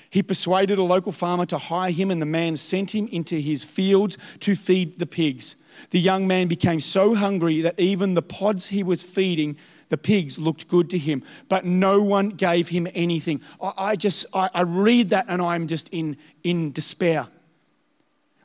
he 0.09 0.23
persuaded 0.23 0.77
a 0.77 0.83
local 0.83 1.11
farmer 1.11 1.45
to 1.45 1.57
hire 1.57 1.91
him 1.91 2.09
and 2.09 2.21
the 2.21 2.25
man 2.25 2.55
sent 2.55 2.95
him 2.95 3.09
into 3.11 3.35
his 3.35 3.65
fields 3.65 4.17
to 4.39 4.55
feed 4.55 4.97
the 4.97 5.05
pigs 5.05 5.57
the 5.89 5.99
young 5.99 6.25
man 6.25 6.47
became 6.47 6.79
so 6.79 7.13
hungry 7.13 7.61
that 7.61 7.77
even 7.77 8.13
the 8.13 8.21
pods 8.21 8.67
he 8.67 8.81
was 8.83 9.03
feeding 9.03 9.57
the 9.89 9.97
pigs 9.97 10.39
looked 10.39 10.67
good 10.67 10.89
to 10.91 10.97
him, 10.97 11.23
but 11.47 11.65
no 11.65 12.01
one 12.01 12.29
gave 12.29 12.67
him 12.69 12.87
anything. 12.93 13.41
I, 13.61 13.73
I 13.77 13.95
just, 13.95 14.25
I, 14.33 14.49
I 14.53 14.61
read 14.61 15.11
that 15.11 15.25
and 15.27 15.41
I'm 15.41 15.67
just 15.67 15.89
in, 15.89 16.17
in 16.43 16.71
despair. 16.71 17.27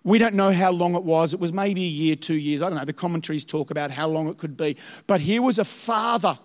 We 0.03 0.19
don't 0.19 0.35
know 0.35 0.53
how 0.53 0.71
long 0.71 0.95
it 0.95 1.03
was. 1.03 1.35
It 1.35 1.41
was 1.41 1.53
maybe 1.53 1.85
a 1.85 1.89
year, 1.89 2.17
two 2.17 2.35
years. 2.35 2.63
I 2.63 2.69
don't 2.69 2.79
know. 2.79 2.85
The 2.85 2.93
commentaries 2.93 3.45
talk 3.45 3.71
about 3.71 3.91
how 3.91 4.09
long 4.09 4.29
it 4.29 4.39
could 4.39 4.57
be. 4.57 4.77
But 5.07 5.21
here 5.21 5.43
was 5.43 5.59
a 5.59 5.65
father 5.65 6.39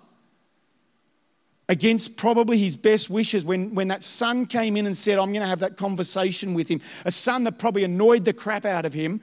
against 1.67 2.17
probably 2.17 2.57
his 2.57 2.77
best 2.77 3.09
wishes 3.09 3.45
when, 3.45 3.73
when 3.73 3.87
that 3.87 4.03
son 4.03 4.45
came 4.45 4.77
in 4.77 4.85
and 4.85 4.95
said, 4.95 5.17
I'm 5.17 5.31
going 5.31 5.41
to 5.41 5.47
have 5.47 5.59
that 5.59 5.77
conversation 5.77 6.53
with 6.53 6.67
him. 6.67 6.81
A 7.05 7.11
son 7.11 7.43
that 7.45 7.57
probably 7.57 7.83
annoyed 7.83 8.25
the 8.25 8.33
crap 8.33 8.65
out 8.65 8.85
of 8.85 8.93
him. 8.93 9.21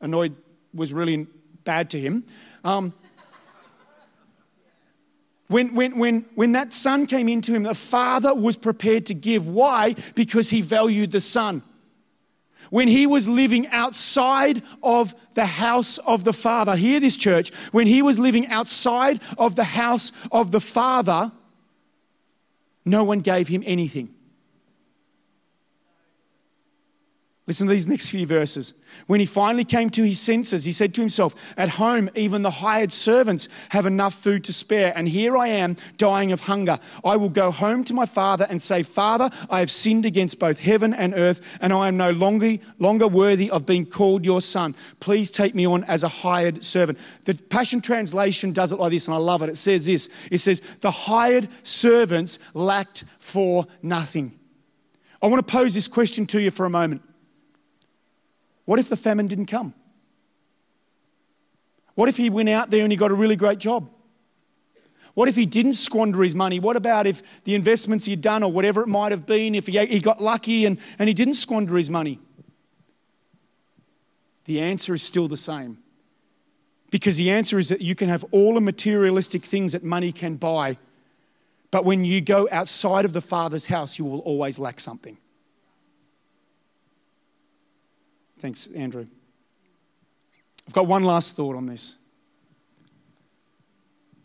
Annoyed 0.00 0.34
was 0.72 0.92
really 0.92 1.26
bad 1.64 1.90
to 1.90 2.00
him. 2.00 2.24
Um, 2.62 2.94
when, 5.48 5.74
when, 5.74 5.98
when, 5.98 6.24
when 6.34 6.52
that 6.52 6.72
son 6.72 7.06
came 7.06 7.28
into 7.28 7.52
him, 7.52 7.64
the 7.64 7.74
father 7.74 8.34
was 8.34 8.56
prepared 8.56 9.06
to 9.06 9.14
give. 9.14 9.46
Why? 9.46 9.94
Because 10.14 10.48
he 10.48 10.62
valued 10.62 11.12
the 11.12 11.20
son. 11.20 11.62
When 12.70 12.88
he 12.88 13.06
was 13.06 13.28
living 13.28 13.66
outside 13.68 14.62
of 14.82 15.14
the 15.34 15.44
house 15.44 15.98
of 15.98 16.24
the 16.24 16.32
father, 16.32 16.76
hear 16.76 16.98
this, 16.98 17.16
church, 17.16 17.52
when 17.72 17.86
he 17.86 18.00
was 18.00 18.18
living 18.18 18.46
outside 18.48 19.20
of 19.36 19.54
the 19.54 19.64
house 19.64 20.12
of 20.32 20.50
the 20.50 20.60
father, 20.60 21.30
no 22.84 23.04
one 23.04 23.20
gave 23.20 23.46
him 23.46 23.62
anything. 23.66 24.14
Listen 27.46 27.66
to 27.66 27.74
these 27.74 27.86
next 27.86 28.08
few 28.08 28.26
verses. 28.26 28.72
When 29.06 29.20
he 29.20 29.26
finally 29.26 29.66
came 29.66 29.90
to 29.90 30.02
his 30.02 30.18
senses, 30.18 30.64
he 30.64 30.72
said 30.72 30.94
to 30.94 31.02
himself, 31.02 31.34
At 31.58 31.68
home, 31.68 32.08
even 32.14 32.40
the 32.40 32.50
hired 32.50 32.90
servants 32.90 33.50
have 33.68 33.84
enough 33.84 34.14
food 34.14 34.44
to 34.44 34.52
spare, 34.54 34.96
and 34.96 35.06
here 35.06 35.36
I 35.36 35.48
am 35.48 35.76
dying 35.98 36.32
of 36.32 36.40
hunger. 36.40 36.78
I 37.04 37.16
will 37.16 37.28
go 37.28 37.50
home 37.50 37.84
to 37.84 37.92
my 37.92 38.06
father 38.06 38.46
and 38.48 38.62
say, 38.62 38.82
Father, 38.82 39.30
I 39.50 39.60
have 39.60 39.70
sinned 39.70 40.06
against 40.06 40.38
both 40.38 40.58
heaven 40.58 40.94
and 40.94 41.12
earth, 41.14 41.42
and 41.60 41.70
I 41.70 41.86
am 41.86 41.98
no 41.98 42.12
longer, 42.12 42.56
longer 42.78 43.08
worthy 43.08 43.50
of 43.50 43.66
being 43.66 43.84
called 43.84 44.24
your 44.24 44.40
son. 44.40 44.74
Please 45.00 45.30
take 45.30 45.54
me 45.54 45.66
on 45.66 45.84
as 45.84 46.02
a 46.02 46.08
hired 46.08 46.64
servant. 46.64 46.98
The 47.26 47.34
Passion 47.34 47.82
Translation 47.82 48.54
does 48.54 48.72
it 48.72 48.78
like 48.78 48.90
this, 48.90 49.06
and 49.06 49.14
I 49.14 49.18
love 49.18 49.42
it. 49.42 49.50
It 49.50 49.58
says 49.58 49.84
this 49.84 50.08
It 50.30 50.38
says, 50.38 50.62
The 50.80 50.90
hired 50.90 51.50
servants 51.62 52.38
lacked 52.54 53.04
for 53.18 53.66
nothing. 53.82 54.32
I 55.20 55.26
want 55.26 55.46
to 55.46 55.52
pose 55.52 55.74
this 55.74 55.88
question 55.88 56.24
to 56.28 56.40
you 56.40 56.50
for 56.50 56.64
a 56.64 56.70
moment. 56.70 57.02
What 58.64 58.78
if 58.78 58.88
the 58.88 58.96
famine 58.96 59.26
didn't 59.26 59.46
come? 59.46 59.74
What 61.94 62.08
if 62.08 62.16
he 62.16 62.30
went 62.30 62.48
out 62.48 62.70
there 62.70 62.82
and 62.82 62.92
he 62.92 62.96
got 62.96 63.10
a 63.10 63.14
really 63.14 63.36
great 63.36 63.58
job? 63.58 63.88
What 65.14 65.28
if 65.28 65.36
he 65.36 65.46
didn't 65.46 65.74
squander 65.74 66.22
his 66.22 66.34
money? 66.34 66.58
What 66.58 66.76
about 66.76 67.06
if 67.06 67.22
the 67.44 67.54
investments 67.54 68.04
he'd 68.04 68.20
done 68.20 68.42
or 68.42 68.50
whatever 68.50 68.82
it 68.82 68.88
might 68.88 69.12
have 69.12 69.26
been, 69.26 69.54
if 69.54 69.68
he, 69.68 69.84
he 69.86 70.00
got 70.00 70.20
lucky 70.20 70.64
and, 70.64 70.78
and 70.98 71.08
he 71.08 71.14
didn't 71.14 71.34
squander 71.34 71.76
his 71.76 71.88
money? 71.88 72.18
The 74.46 74.60
answer 74.60 74.94
is 74.94 75.02
still 75.02 75.28
the 75.28 75.36
same. 75.36 75.78
Because 76.90 77.16
the 77.16 77.30
answer 77.30 77.58
is 77.58 77.68
that 77.68 77.80
you 77.80 77.94
can 77.94 78.08
have 78.08 78.24
all 78.32 78.54
the 78.54 78.60
materialistic 78.60 79.44
things 79.44 79.72
that 79.72 79.84
money 79.84 80.12
can 80.12 80.36
buy, 80.36 80.78
but 81.70 81.84
when 81.84 82.04
you 82.04 82.20
go 82.20 82.48
outside 82.50 83.04
of 83.04 83.12
the 83.12 83.20
Father's 83.20 83.66
house, 83.66 83.98
you 83.98 84.04
will 84.04 84.20
always 84.20 84.58
lack 84.58 84.78
something. 84.80 85.16
Thanks, 88.44 88.66
Andrew. 88.76 89.06
I've 90.68 90.74
got 90.74 90.86
one 90.86 91.02
last 91.02 91.34
thought 91.34 91.56
on 91.56 91.64
this. 91.64 91.96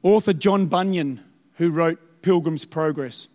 Author 0.03 0.33
John 0.33 0.65
Bunyan, 0.65 1.23
who 1.53 1.71
wrote 1.71 2.21
Pilgrim's 2.21 2.65
Progress, 2.65 3.29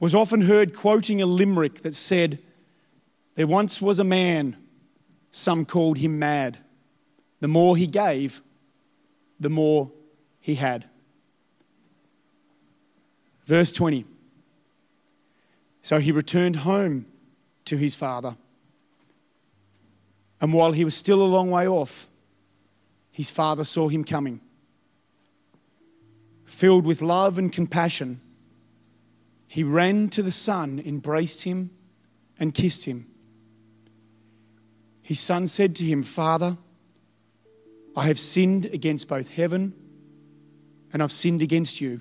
was 0.00 0.14
often 0.14 0.40
heard 0.40 0.74
quoting 0.74 1.20
a 1.20 1.26
limerick 1.26 1.82
that 1.82 1.94
said, 1.94 2.38
There 3.34 3.46
once 3.46 3.82
was 3.82 3.98
a 3.98 4.04
man, 4.04 4.56
some 5.30 5.66
called 5.66 5.98
him 5.98 6.18
mad. 6.18 6.56
The 7.40 7.48
more 7.48 7.76
he 7.76 7.86
gave, 7.86 8.40
the 9.38 9.50
more 9.50 9.92
he 10.40 10.54
had. 10.54 10.86
Verse 13.44 13.72
20. 13.72 14.06
So 15.82 15.98
he 15.98 16.12
returned 16.12 16.56
home 16.56 17.04
to 17.66 17.76
his 17.76 17.94
father. 17.94 18.34
And 20.40 20.52
while 20.52 20.72
he 20.72 20.84
was 20.84 20.94
still 20.94 21.22
a 21.22 21.24
long 21.24 21.50
way 21.50 21.66
off, 21.66 22.08
his 23.10 23.30
father 23.30 23.64
saw 23.64 23.88
him 23.88 24.04
coming. 24.04 24.40
Filled 26.44 26.86
with 26.86 27.02
love 27.02 27.38
and 27.38 27.52
compassion, 27.52 28.20
he 29.48 29.64
ran 29.64 30.08
to 30.10 30.22
the 30.22 30.30
son, 30.30 30.80
embraced 30.84 31.42
him, 31.42 31.70
and 32.38 32.54
kissed 32.54 32.84
him. 32.84 33.06
His 35.02 35.18
son 35.18 35.48
said 35.48 35.74
to 35.76 35.84
him, 35.84 36.02
Father, 36.02 36.56
I 37.96 38.06
have 38.06 38.20
sinned 38.20 38.66
against 38.66 39.08
both 39.08 39.28
heaven 39.28 39.74
and 40.92 41.02
I've 41.02 41.12
sinned 41.12 41.42
against 41.42 41.80
you. 41.80 42.00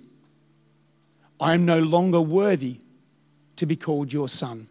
I 1.40 1.54
am 1.54 1.66
no 1.66 1.80
longer 1.80 2.22
worthy 2.22 2.80
to 3.56 3.66
be 3.66 3.76
called 3.76 4.14
your 4.14 4.30
son. 4.30 4.70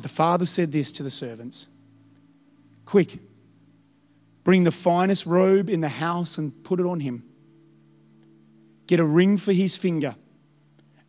But 0.00 0.08
the 0.08 0.14
father 0.14 0.46
said 0.46 0.72
this 0.72 0.92
to 0.92 1.02
the 1.02 1.10
servants 1.10 1.66
Quick, 2.86 3.18
bring 4.44 4.64
the 4.64 4.70
finest 4.70 5.26
robe 5.26 5.68
in 5.68 5.82
the 5.82 5.90
house 5.90 6.38
and 6.38 6.64
put 6.64 6.80
it 6.80 6.86
on 6.86 7.00
him. 7.00 7.22
Get 8.86 8.98
a 8.98 9.04
ring 9.04 9.36
for 9.36 9.52
his 9.52 9.76
finger 9.76 10.14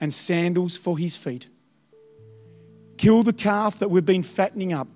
and 0.02 0.14
sandals 0.14 0.76
for 0.76 0.98
his 0.98 1.16
feet. 1.16 1.48
Kill 2.98 3.24
the 3.24 3.32
calf 3.32 3.80
that 3.80 3.90
we've 3.90 4.06
been 4.06 4.24
fattening 4.24 4.74
up. 4.74 4.90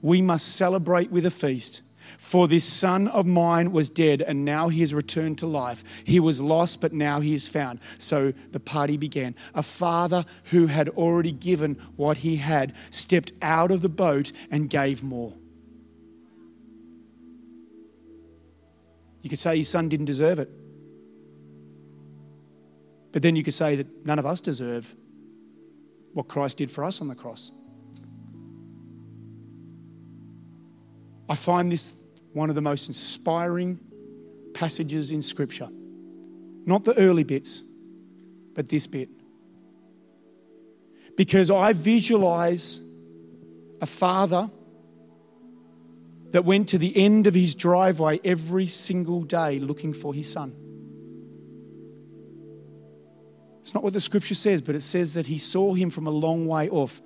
We 0.00 0.22
must 0.22 0.54
celebrate 0.54 1.10
with 1.10 1.26
a 1.26 1.30
feast. 1.32 1.82
For 2.18 2.48
this 2.48 2.64
son 2.64 3.08
of 3.08 3.26
mine 3.26 3.72
was 3.72 3.88
dead, 3.88 4.22
and 4.22 4.44
now 4.44 4.68
he 4.68 4.80
has 4.80 4.94
returned 4.94 5.38
to 5.38 5.46
life. 5.46 5.84
He 6.04 6.20
was 6.20 6.40
lost, 6.40 6.80
but 6.80 6.92
now 6.92 7.20
he 7.20 7.34
is 7.34 7.46
found. 7.46 7.80
So 7.98 8.32
the 8.52 8.60
party 8.60 8.96
began. 8.96 9.34
A 9.54 9.62
father 9.62 10.24
who 10.44 10.66
had 10.66 10.88
already 10.90 11.32
given 11.32 11.76
what 11.96 12.16
he 12.16 12.36
had 12.36 12.74
stepped 12.90 13.32
out 13.42 13.70
of 13.70 13.82
the 13.82 13.88
boat 13.88 14.32
and 14.50 14.70
gave 14.70 15.02
more. 15.02 15.32
You 19.22 19.30
could 19.30 19.38
say 19.38 19.58
his 19.58 19.68
son 19.68 19.88
didn't 19.88 20.06
deserve 20.06 20.38
it. 20.38 20.50
But 23.12 23.22
then 23.22 23.36
you 23.36 23.44
could 23.44 23.54
say 23.54 23.76
that 23.76 24.06
none 24.06 24.18
of 24.18 24.26
us 24.26 24.40
deserve 24.40 24.92
what 26.12 26.28
Christ 26.28 26.58
did 26.58 26.70
for 26.70 26.82
us 26.82 27.00
on 27.00 27.08
the 27.08 27.14
cross. 27.14 27.52
I 31.28 31.34
find 31.34 31.70
this 31.70 31.94
one 32.32 32.48
of 32.48 32.54
the 32.54 32.60
most 32.60 32.88
inspiring 32.88 33.78
passages 34.54 35.10
in 35.10 35.22
Scripture. 35.22 35.68
Not 36.64 36.84
the 36.84 36.96
early 36.98 37.24
bits, 37.24 37.62
but 38.54 38.68
this 38.68 38.86
bit. 38.86 39.08
Because 41.16 41.50
I 41.50 41.72
visualize 41.72 42.80
a 43.80 43.86
father 43.86 44.50
that 46.30 46.44
went 46.44 46.70
to 46.70 46.78
the 46.78 46.96
end 46.96 47.26
of 47.26 47.34
his 47.34 47.54
driveway 47.54 48.20
every 48.24 48.66
single 48.66 49.22
day 49.22 49.58
looking 49.58 49.92
for 49.92 50.14
his 50.14 50.32
son. 50.32 50.56
It's 53.60 53.74
not 53.74 53.84
what 53.84 53.92
the 53.92 54.00
scripture 54.00 54.34
says, 54.34 54.62
but 54.62 54.74
it 54.74 54.80
says 54.80 55.14
that 55.14 55.26
he 55.26 55.38
saw 55.38 55.74
him 55.74 55.90
from 55.90 56.06
a 56.06 56.10
long 56.10 56.46
way 56.46 56.68
off. 56.68 57.00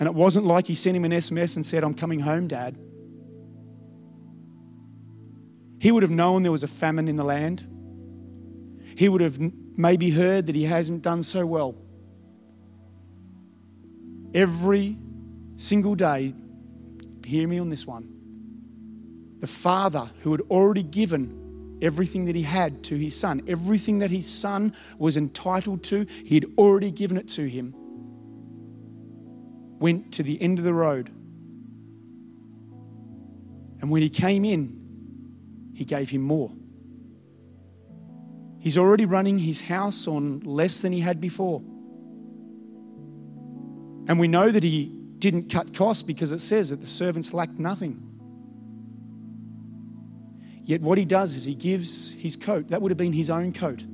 And 0.00 0.08
it 0.08 0.14
wasn't 0.14 0.46
like 0.46 0.66
he 0.66 0.74
sent 0.74 0.96
him 0.96 1.04
an 1.04 1.12
SMS 1.12 1.56
and 1.56 1.64
said, 1.64 1.84
I'm 1.84 1.94
coming 1.94 2.18
home, 2.18 2.48
Dad. 2.48 2.76
He 5.84 5.92
would 5.92 6.02
have 6.02 6.10
known 6.10 6.42
there 6.42 6.50
was 6.50 6.62
a 6.62 6.66
famine 6.66 7.08
in 7.08 7.16
the 7.16 7.24
land. 7.24 7.62
He 8.96 9.06
would 9.06 9.20
have 9.20 9.38
maybe 9.76 10.08
heard 10.08 10.46
that 10.46 10.54
he 10.54 10.62
hasn't 10.64 11.02
done 11.02 11.22
so 11.22 11.44
well. 11.44 11.74
Every 14.32 14.96
single 15.56 15.94
day, 15.94 16.32
hear 17.22 17.46
me 17.46 17.58
on 17.58 17.68
this 17.68 17.86
one. 17.86 18.08
The 19.40 19.46
father 19.46 20.10
who 20.22 20.32
had 20.32 20.40
already 20.48 20.84
given 20.84 21.78
everything 21.82 22.24
that 22.24 22.34
he 22.34 22.42
had 22.42 22.82
to 22.84 22.96
his 22.96 23.14
son. 23.14 23.42
Everything 23.46 23.98
that 23.98 24.10
his 24.10 24.26
son 24.26 24.74
was 24.96 25.18
entitled 25.18 25.82
to, 25.82 26.06
he 26.24 26.36
had 26.36 26.46
already 26.56 26.92
given 26.92 27.18
it 27.18 27.28
to 27.28 27.46
him. 27.46 27.74
Went 29.80 30.14
to 30.14 30.22
the 30.22 30.40
end 30.40 30.58
of 30.58 30.64
the 30.64 30.72
road. 30.72 31.08
And 33.82 33.90
when 33.90 34.00
he 34.00 34.08
came 34.08 34.46
in, 34.46 34.80
he 35.74 35.84
gave 35.84 36.08
him 36.08 36.22
more. 36.22 36.50
He's 38.58 38.78
already 38.78 39.04
running 39.04 39.38
his 39.38 39.60
house 39.60 40.08
on 40.08 40.40
less 40.40 40.80
than 40.80 40.92
he 40.92 41.00
had 41.00 41.20
before. 41.20 41.60
And 44.06 44.18
we 44.18 44.28
know 44.28 44.50
that 44.50 44.62
he 44.62 44.86
didn't 45.18 45.50
cut 45.50 45.74
costs 45.74 46.02
because 46.02 46.32
it 46.32 46.40
says 46.40 46.70
that 46.70 46.80
the 46.80 46.86
servants 46.86 47.34
lacked 47.34 47.58
nothing. 47.58 48.02
Yet 50.62 50.80
what 50.80 50.96
he 50.96 51.04
does 51.04 51.34
is 51.34 51.44
he 51.44 51.54
gives 51.54 52.10
his 52.12 52.36
coat. 52.36 52.68
That 52.68 52.80
would 52.80 52.90
have 52.90 52.96
been 52.96 53.12
his 53.12 53.28
own 53.28 53.52
coat. 53.52 53.84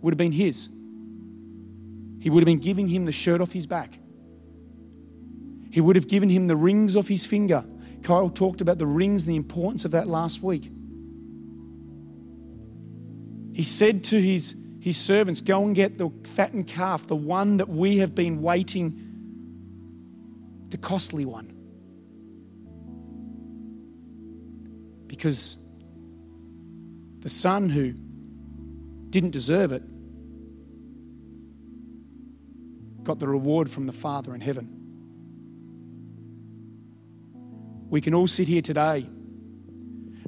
Would 0.00 0.12
have 0.12 0.18
been 0.18 0.32
his. 0.32 0.68
He 2.18 2.28
would 2.28 2.40
have 2.40 2.46
been 2.46 2.58
giving 2.58 2.88
him 2.88 3.04
the 3.04 3.12
shirt 3.12 3.40
off 3.40 3.52
his 3.52 3.66
back. 3.66 3.98
He 5.70 5.80
would 5.80 5.96
have 5.96 6.08
given 6.08 6.28
him 6.28 6.48
the 6.48 6.56
rings 6.56 6.96
off 6.96 7.06
his 7.06 7.24
finger. 7.24 7.64
Kyle 8.02 8.30
talked 8.30 8.60
about 8.60 8.78
the 8.78 8.86
rings 8.86 9.24
and 9.24 9.32
the 9.32 9.36
importance 9.36 9.84
of 9.84 9.92
that 9.92 10.08
last 10.08 10.42
week. 10.42 10.70
He 13.54 13.62
said 13.62 14.04
to 14.04 14.20
his, 14.20 14.54
his 14.80 14.96
servants, 14.96 15.40
Go 15.40 15.62
and 15.64 15.74
get 15.74 15.98
the 15.98 16.10
fattened 16.34 16.66
calf, 16.66 17.06
the 17.06 17.16
one 17.16 17.58
that 17.58 17.68
we 17.68 17.98
have 17.98 18.14
been 18.14 18.42
waiting, 18.42 18.98
the 20.70 20.78
costly 20.78 21.24
one. 21.24 21.52
because 25.12 25.58
the 27.20 27.28
son 27.28 27.68
who 27.68 27.92
didn't 29.10 29.30
deserve 29.30 29.70
it 29.70 29.82
got 33.04 33.18
the 33.18 33.28
reward 33.28 33.70
from 33.70 33.84
the 33.84 33.92
Father 33.92 34.34
in 34.34 34.40
heaven. 34.40 34.81
We 37.92 38.00
can 38.00 38.14
all 38.14 38.26
sit 38.26 38.48
here 38.48 38.62
today 38.62 39.06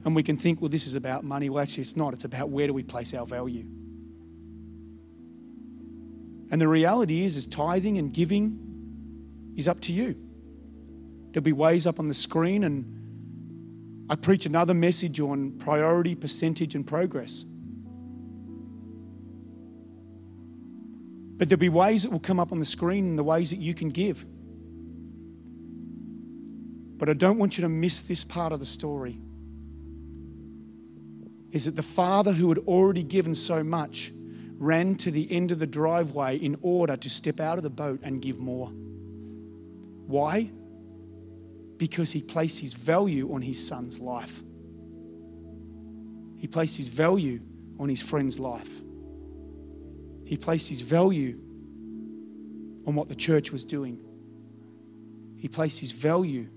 and 0.05 0.14
we 0.14 0.22
can 0.22 0.37
think, 0.37 0.61
well, 0.61 0.68
this 0.68 0.87
is 0.87 0.96
about 0.96 1.24
money. 1.24 1.48
Well, 1.48 1.62
actually, 1.62 1.85
it's 1.85 1.96
not. 1.96 2.12
It's 2.12 2.27
about 2.27 2.50
where 2.50 2.66
do 2.66 2.74
we 2.74 2.83
place 2.83 3.14
our 3.14 3.24
value. 3.24 3.64
And 6.50 6.61
the 6.61 6.68
reality 6.68 7.24
is, 7.24 7.38
is 7.38 7.46
tithing 7.46 7.96
and 7.96 8.12
giving 8.12 9.55
is 9.57 9.66
up 9.66 9.81
to 9.81 9.92
you. 9.92 10.14
There'll 11.31 11.42
be 11.42 11.55
ways 11.55 11.87
up 11.87 11.98
on 11.98 12.07
the 12.07 12.12
screen 12.12 12.64
and 12.64 14.11
I 14.11 14.16
preach 14.16 14.44
another 14.44 14.74
message 14.74 15.18
on 15.18 15.53
priority, 15.53 16.14
percentage, 16.14 16.74
and 16.74 16.87
progress. 16.87 17.46
But 21.38 21.48
there'll 21.48 21.61
be 21.61 21.70
ways 21.70 22.03
that 22.03 22.12
will 22.12 22.20
come 22.20 22.38
up 22.38 22.53
on 22.53 22.59
the 22.59 22.66
screen 22.66 23.07
and 23.07 23.18
the 23.18 23.24
ways 23.24 23.48
that 23.48 23.59
you 23.59 23.72
can 23.72 23.88
give. 23.88 24.27
But 26.97 27.09
I 27.09 27.13
don't 27.13 27.39
want 27.39 27.59
you 27.59 27.63
to 27.63 27.69
miss 27.69 28.01
this 28.01 28.25
part 28.25 28.53
of 28.53 28.61
the 28.61 28.67
story. 28.67 29.19
Is 31.51 31.67
that 31.67 31.77
the 31.77 31.83
father 31.83 32.33
who 32.33 32.49
had 32.49 32.59
already 32.59 33.03
given 33.03 33.35
so 33.35 33.63
much 33.63 34.13
ran 34.59 34.95
to 34.97 35.11
the 35.11 35.31
end 35.31 35.51
of 35.51 35.59
the 35.59 35.67
driveway 35.67 36.37
in 36.37 36.57
order 36.63 36.97
to 36.97 37.11
step 37.11 37.41
out 37.41 37.59
of 37.59 37.65
the 37.65 37.71
boat 37.71 38.01
and 38.03 38.23
give 38.23 38.39
more. 38.39 38.69
Why? 40.07 40.51
because 41.79 42.13
he 42.13 42.21
placed 42.21 42.59
his 42.59 42.73
value 42.73 43.35
on 43.35 43.43
his 43.43 43.65
son's 43.65 43.99
life. 43.99 44.43
He 46.39 46.47
placed 46.47 46.77
his 46.77 46.89
value 46.89 47.41
on 47.79 47.89
his 47.89 48.03
friend's 48.03 48.39
life. 48.39 48.71
He 50.25 50.37
placed 50.37 50.69
his 50.69 50.81
value 50.81 51.39
on 52.87 52.95
what 52.95 53.09
the 53.09 53.15
church 53.15 53.51
was 53.51 53.65
doing. 53.65 53.99
He 55.37 55.49
placed 55.49 55.81
his 55.81 55.91
value 55.91 56.49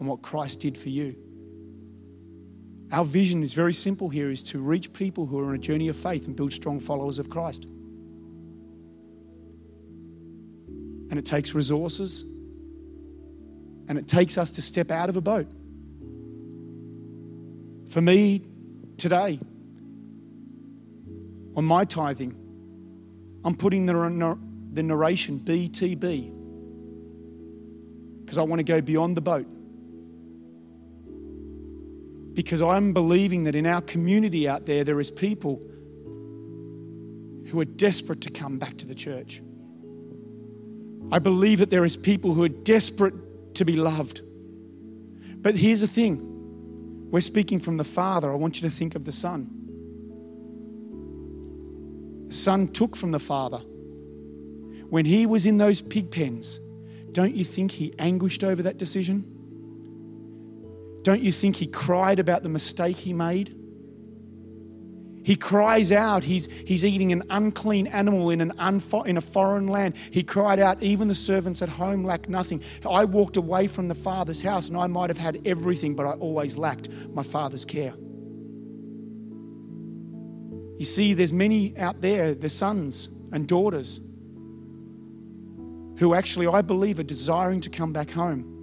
on 0.00 0.06
what 0.06 0.22
Christ 0.22 0.60
did 0.60 0.76
for 0.76 0.88
you. 0.88 1.16
Our 2.92 3.04
vision 3.04 3.42
is 3.42 3.54
very 3.54 3.72
simple 3.72 4.08
here 4.08 4.30
is 4.30 4.42
to 4.44 4.60
reach 4.60 4.92
people 4.92 5.26
who 5.26 5.38
are 5.38 5.46
on 5.46 5.54
a 5.54 5.58
journey 5.58 5.88
of 5.88 5.96
faith 5.96 6.26
and 6.26 6.36
build 6.36 6.52
strong 6.52 6.78
followers 6.80 7.18
of 7.18 7.28
Christ. 7.28 7.64
And 11.10 11.18
it 11.18 11.26
takes 11.26 11.54
resources, 11.54 12.22
and 13.88 13.98
it 13.98 14.08
takes 14.08 14.38
us 14.38 14.50
to 14.52 14.62
step 14.62 14.90
out 14.90 15.08
of 15.08 15.16
a 15.16 15.20
boat. 15.20 15.50
For 17.90 18.00
me, 18.00 18.42
today, 18.96 19.38
on 21.56 21.64
my 21.64 21.84
tithing, 21.84 22.34
I'm 23.44 23.54
putting 23.54 23.86
the, 23.86 24.38
the 24.72 24.82
narration 24.82 25.40
BTB 25.40 26.32
because 28.24 28.38
I 28.38 28.42
want 28.42 28.60
to 28.60 28.64
go 28.64 28.80
beyond 28.80 29.16
the 29.16 29.20
boat. 29.20 29.46
Because 32.34 32.60
I'm 32.60 32.92
believing 32.92 33.44
that 33.44 33.54
in 33.54 33.66
our 33.66 33.80
community 33.80 34.48
out 34.48 34.66
there, 34.66 34.84
there 34.84 35.00
is 35.00 35.10
people 35.10 35.62
who 37.46 37.60
are 37.60 37.64
desperate 37.64 38.20
to 38.22 38.30
come 38.30 38.58
back 38.58 38.76
to 38.78 38.86
the 38.86 38.94
church. 38.94 39.40
I 41.12 41.18
believe 41.18 41.60
that 41.60 41.70
there 41.70 41.84
is 41.84 41.96
people 41.96 42.34
who 42.34 42.42
are 42.42 42.48
desperate 42.48 43.14
to 43.54 43.64
be 43.64 43.76
loved. 43.76 44.22
But 45.36 45.54
here's 45.54 45.82
the 45.82 45.88
thing 45.88 46.30
we're 47.10 47.20
speaking 47.20 47.60
from 47.60 47.76
the 47.76 47.84
Father. 47.84 48.32
I 48.32 48.34
want 48.34 48.60
you 48.60 48.68
to 48.68 48.74
think 48.74 48.96
of 48.96 49.04
the 49.04 49.12
Son. 49.12 49.48
The 52.28 52.34
Son 52.34 52.66
took 52.68 52.96
from 52.96 53.12
the 53.12 53.20
Father. 53.20 53.58
When 53.58 55.04
he 55.04 55.26
was 55.26 55.46
in 55.46 55.58
those 55.58 55.80
pig 55.80 56.10
pens, 56.10 56.58
don't 57.12 57.34
you 57.34 57.44
think 57.44 57.70
he 57.70 57.94
anguished 57.98 58.42
over 58.42 58.62
that 58.62 58.78
decision? 58.78 59.33
Don't 61.04 61.20
you 61.20 61.30
think 61.32 61.54
he 61.54 61.66
cried 61.66 62.18
about 62.18 62.42
the 62.42 62.48
mistake 62.48 62.96
he 62.96 63.12
made? 63.12 63.54
He 65.22 65.36
cries 65.36 65.92
out. 65.92 66.24
He's, 66.24 66.46
he's 66.46 66.84
eating 66.84 67.12
an 67.12 67.22
unclean 67.30 67.86
animal 67.86 68.30
in, 68.30 68.40
an 68.40 68.52
unfo- 68.58 69.06
in 69.06 69.18
a 69.18 69.20
foreign 69.20 69.68
land. 69.68 69.96
He 70.10 70.22
cried 70.22 70.58
out, 70.58 70.82
Even 70.82 71.08
the 71.08 71.14
servants 71.14 71.60
at 71.60 71.68
home 71.68 72.04
lack 72.04 72.28
nothing. 72.28 72.62
I 72.88 73.04
walked 73.04 73.36
away 73.36 73.66
from 73.66 73.88
the 73.88 73.94
Father's 73.94 74.40
house 74.42 74.68
and 74.68 74.78
I 74.78 74.86
might 74.86 75.10
have 75.10 75.18
had 75.18 75.40
everything, 75.46 75.94
but 75.94 76.04
I 76.06 76.12
always 76.12 76.56
lacked 76.56 76.88
my 77.12 77.22
Father's 77.22 77.66
care. 77.66 77.94
You 80.78 80.84
see, 80.84 81.12
there's 81.12 81.32
many 81.32 81.76
out 81.78 82.00
there, 82.00 82.34
the 82.34 82.48
sons 82.48 83.08
and 83.32 83.46
daughters, 83.46 84.00
who 85.98 86.14
actually, 86.14 86.46
I 86.46 86.62
believe, 86.62 86.98
are 86.98 87.04
desiring 87.04 87.60
to 87.62 87.70
come 87.70 87.92
back 87.92 88.10
home. 88.10 88.53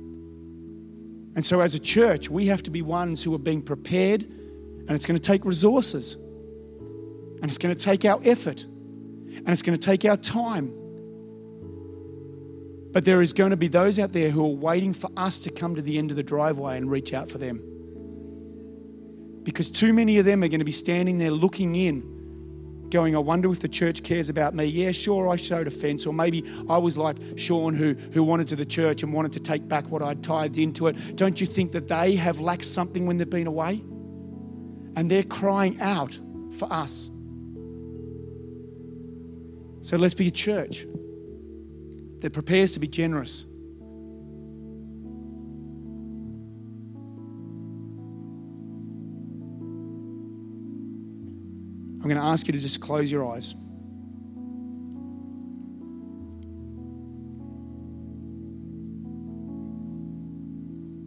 And 1.36 1.46
so, 1.46 1.62
as 1.62 1.76
a 1.76 1.80
church, 1.80 2.30
we 2.30 2.48
have 2.48 2.64
to 2.64 2.72
be 2.72 2.82
ones 2.82 3.24
who 3.24 3.34
are 3.34 3.40
being 3.40 3.62
prepared, 3.62 4.24
and 4.24 4.92
it's 4.92 5.06
going 5.06 5.18
to 5.18 5.24
take 5.24 5.46
resources. 5.46 6.16
And 6.16 7.46
it's 7.46 7.58
going 7.58 7.76
to 7.76 7.84
take 7.84 8.06
our 8.06 8.20
effort. 8.24 8.64
And 8.64 9.50
it's 9.50 9.62
going 9.62 9.78
to 9.78 9.84
take 9.84 10.06
our 10.06 10.18
time. 10.18 10.74
But 12.92 13.06
there 13.06 13.22
is 13.22 13.32
going 13.34 13.52
to 13.52 13.58
be 13.58 13.70
those 13.70 13.98
out 13.98 14.12
there 14.12 14.30
who 14.30 14.44
are 14.44 14.56
waiting 14.56 14.94
for 14.94 15.10
us 15.16 15.40
to 15.40 15.52
come 15.52 15.76
to 15.76 15.82
the 15.82 15.98
end 15.98 16.12
of 16.12 16.18
the 16.18 16.24
driveway 16.24 16.78
and 16.78 16.92
reach 16.92 17.14
out 17.14 17.32
for 17.32 17.38
them. 17.38 17.62
Because 19.44 19.72
too 19.72 19.94
many 19.94 20.18
of 20.20 20.26
them 20.26 20.44
are 20.44 20.50
going 20.50 20.60
to 20.60 20.66
be 20.66 20.74
standing 20.74 21.18
there 21.18 21.32
looking 21.32 21.76
in, 21.76 22.21
going, 22.92 23.16
I 23.16 23.20
wonder 23.20 23.52
if 23.52 23.60
the 23.60 23.68
church 23.68 24.04
cares 24.04 24.30
about 24.30 24.54
me. 24.54 24.66
Yeah, 24.66 24.92
sure, 24.92 25.30
I 25.30 25.36
showed 25.36 25.68
offense. 25.68 26.06
Or 26.06 26.14
maybe 26.14 26.44
I 26.70 26.78
was 26.78 26.98
like 26.98 27.18
Sean 27.38 27.74
who, 27.74 27.94
who 28.14 28.24
wanted 28.24 28.48
to 28.50 28.56
the 28.56 28.66
church 28.66 29.04
and 29.04 29.12
wanted 29.14 29.32
to 29.34 29.40
take 29.40 29.68
back 29.68 29.90
what 29.90 30.02
I'd 30.02 30.24
tithed 30.24 30.58
into 30.58 30.88
it. 30.88 31.16
Don't 31.16 31.42
you 31.42 31.48
think 31.48 31.72
that 31.72 31.88
they 31.88 32.16
have 32.16 32.40
lacked 32.40 32.66
something 32.66 33.06
when 33.06 33.18
they've 33.18 33.30
been 33.30 33.48
away? 33.48 33.82
And 34.96 35.10
they're 35.10 35.24
crying 35.24 35.80
out 35.82 36.20
for 36.60 36.72
us. 36.72 37.10
So 39.82 39.98
let's 39.98 40.14
be 40.14 40.28
a 40.28 40.32
church 40.32 40.86
that 42.20 42.34
prepares 42.34 42.72
to 42.74 42.80
be 42.80 42.88
generous. 42.88 43.46
I'm 52.02 52.10
going 52.10 52.18
to 52.18 52.24
ask 52.24 52.48
you 52.48 52.54
to 52.54 52.60
just 52.60 52.82
close 52.82 53.12
your 53.12 53.32
eyes. 53.32 53.54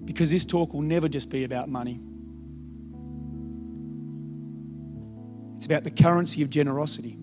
Because 0.05 0.31
this 0.31 0.45
talk 0.45 0.73
will 0.73 0.83
never 0.83 1.09
just 1.09 1.31
be 1.31 1.43
about 1.43 1.69
money. 1.69 1.99
It's 5.57 5.67
about 5.67 5.83
the 5.83 5.91
currency 5.91 6.43
of 6.43 6.51
generosity. 6.51 7.17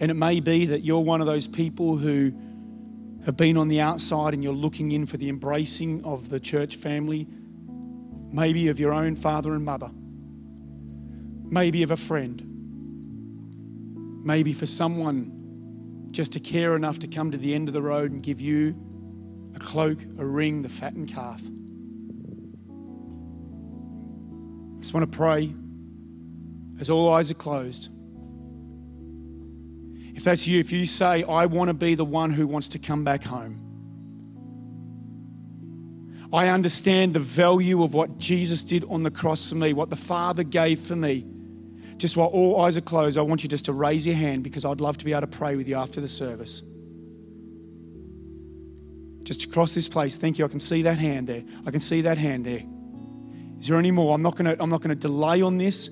And 0.00 0.10
it 0.10 0.14
may 0.16 0.40
be 0.40 0.66
that 0.66 0.84
you're 0.84 1.00
one 1.00 1.22
of 1.22 1.26
those 1.26 1.48
people 1.48 1.96
who 1.96 2.30
have 3.24 3.38
been 3.38 3.56
on 3.56 3.68
the 3.68 3.80
outside 3.80 4.34
and 4.34 4.44
you're 4.44 4.52
looking 4.52 4.92
in 4.92 5.06
for 5.06 5.16
the 5.16 5.30
embracing 5.30 6.04
of 6.04 6.28
the 6.28 6.38
church 6.38 6.76
family, 6.76 7.26
maybe 8.32 8.68
of 8.68 8.78
your 8.78 8.92
own 8.92 9.16
father 9.16 9.54
and 9.54 9.64
mother, 9.64 9.90
maybe 11.50 11.82
of 11.82 11.90
a 11.90 11.96
friend, 11.96 12.42
maybe 14.24 14.52
for 14.52 14.66
someone 14.66 16.08
just 16.10 16.32
to 16.32 16.40
care 16.40 16.76
enough 16.76 16.98
to 17.00 17.06
come 17.06 17.30
to 17.30 17.38
the 17.38 17.54
end 17.54 17.68
of 17.68 17.74
the 17.74 17.82
road 17.82 18.10
and 18.10 18.22
give 18.22 18.40
you 18.40 18.74
a 19.54 19.58
cloak, 19.58 20.02
a 20.18 20.24
ring, 20.24 20.62
the 20.62 20.68
fattened 20.68 21.08
calf. 21.12 21.40
I 24.76 24.82
just 24.82 24.94
want 24.94 25.10
to 25.10 25.16
pray 25.16 25.52
as 26.80 26.90
all 26.90 27.12
eyes 27.12 27.30
are 27.30 27.34
closed. 27.34 27.90
If 30.14 30.24
that's 30.24 30.46
you, 30.46 30.58
if 30.60 30.72
you 30.72 30.86
say, 30.86 31.22
I 31.22 31.46
want 31.46 31.68
to 31.68 31.74
be 31.74 31.94
the 31.94 32.04
one 32.04 32.30
who 32.32 32.46
wants 32.46 32.68
to 32.68 32.78
come 32.78 33.04
back 33.04 33.22
home, 33.22 33.69
I 36.32 36.48
understand 36.48 37.14
the 37.14 37.20
value 37.20 37.82
of 37.82 37.92
what 37.92 38.18
Jesus 38.18 38.62
did 38.62 38.84
on 38.88 39.02
the 39.02 39.10
cross 39.10 39.48
for 39.48 39.56
me, 39.56 39.72
what 39.72 39.90
the 39.90 39.96
Father 39.96 40.44
gave 40.44 40.80
for 40.80 40.94
me. 40.94 41.26
Just 41.96 42.16
while 42.16 42.28
all 42.28 42.62
eyes 42.62 42.76
are 42.76 42.82
closed, 42.82 43.18
I 43.18 43.22
want 43.22 43.42
you 43.42 43.48
just 43.48 43.64
to 43.66 43.72
raise 43.72 44.06
your 44.06 44.14
hand 44.14 44.44
because 44.44 44.64
I'd 44.64 44.80
love 44.80 44.96
to 44.98 45.04
be 45.04 45.12
able 45.12 45.22
to 45.22 45.26
pray 45.26 45.56
with 45.56 45.68
you 45.68 45.76
after 45.76 46.00
the 46.00 46.08
service. 46.08 46.62
Just 49.24 49.44
across 49.44 49.74
this 49.74 49.88
place, 49.88 50.16
thank 50.16 50.38
you. 50.38 50.44
I 50.44 50.48
can 50.48 50.60
see 50.60 50.82
that 50.82 50.98
hand 50.98 51.26
there. 51.28 51.42
I 51.66 51.70
can 51.70 51.80
see 51.80 52.00
that 52.02 52.16
hand 52.16 52.46
there. 52.46 52.62
Is 53.58 53.68
there 53.68 53.78
any 53.78 53.90
more? 53.90 54.14
I'm 54.14 54.22
not 54.22 54.36
going 54.36 54.56
to, 54.56 54.62
I'm 54.62 54.70
not 54.70 54.82
to 54.82 54.94
delay 54.94 55.42
on 55.42 55.58
this. 55.58 55.90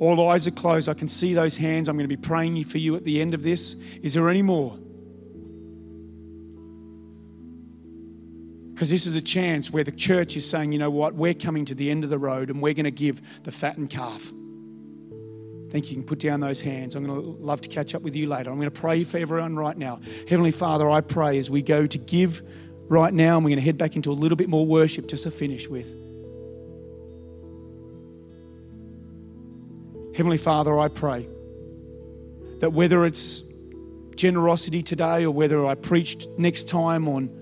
All 0.00 0.28
eyes 0.28 0.46
are 0.48 0.52
closed. 0.52 0.88
I 0.88 0.94
can 0.94 1.08
see 1.08 1.34
those 1.34 1.56
hands. 1.56 1.88
I'm 1.88 1.96
going 1.96 2.08
to 2.08 2.16
be 2.16 2.20
praying 2.20 2.64
for 2.64 2.78
you 2.78 2.96
at 2.96 3.04
the 3.04 3.20
end 3.20 3.34
of 3.34 3.42
this. 3.42 3.74
Is 4.02 4.14
there 4.14 4.28
any 4.28 4.42
more? 4.42 4.76
Because 8.80 8.88
this 8.88 9.04
is 9.04 9.14
a 9.14 9.20
chance 9.20 9.70
where 9.70 9.84
the 9.84 9.92
church 9.92 10.38
is 10.38 10.48
saying, 10.48 10.72
you 10.72 10.78
know 10.78 10.88
what, 10.88 11.14
we're 11.14 11.34
coming 11.34 11.66
to 11.66 11.74
the 11.74 11.90
end 11.90 12.02
of 12.02 12.08
the 12.08 12.18
road 12.18 12.48
and 12.48 12.62
we're 12.62 12.72
going 12.72 12.84
to 12.84 12.90
give 12.90 13.20
the 13.42 13.52
fattened 13.52 13.90
calf. 13.90 14.22
Thank 15.70 15.84
you. 15.84 15.90
You 15.90 15.96
can 15.96 16.04
put 16.04 16.18
down 16.18 16.40
those 16.40 16.62
hands. 16.62 16.96
I'm 16.96 17.04
going 17.04 17.20
to 17.20 17.28
love 17.42 17.60
to 17.60 17.68
catch 17.68 17.94
up 17.94 18.00
with 18.00 18.16
you 18.16 18.26
later. 18.26 18.48
I'm 18.48 18.56
going 18.56 18.70
to 18.70 18.80
pray 18.80 19.04
for 19.04 19.18
everyone 19.18 19.54
right 19.54 19.76
now. 19.76 20.00
Heavenly 20.26 20.50
Father, 20.50 20.88
I 20.88 21.02
pray 21.02 21.36
as 21.36 21.50
we 21.50 21.60
go 21.60 21.86
to 21.86 21.98
give 21.98 22.40
right 22.88 23.12
now, 23.12 23.36
and 23.36 23.44
we're 23.44 23.50
going 23.50 23.58
to 23.58 23.64
head 23.66 23.76
back 23.76 23.96
into 23.96 24.10
a 24.10 24.16
little 24.16 24.36
bit 24.36 24.48
more 24.48 24.64
worship 24.64 25.08
just 25.08 25.24
to 25.24 25.30
finish 25.30 25.68
with. 25.68 25.84
Heavenly 30.16 30.38
Father, 30.38 30.78
I 30.78 30.88
pray 30.88 31.28
that 32.60 32.72
whether 32.72 33.04
it's 33.04 33.42
generosity 34.16 34.82
today 34.82 35.26
or 35.26 35.32
whether 35.32 35.66
I 35.66 35.74
preached 35.74 36.28
next 36.38 36.66
time 36.66 37.08
on 37.08 37.39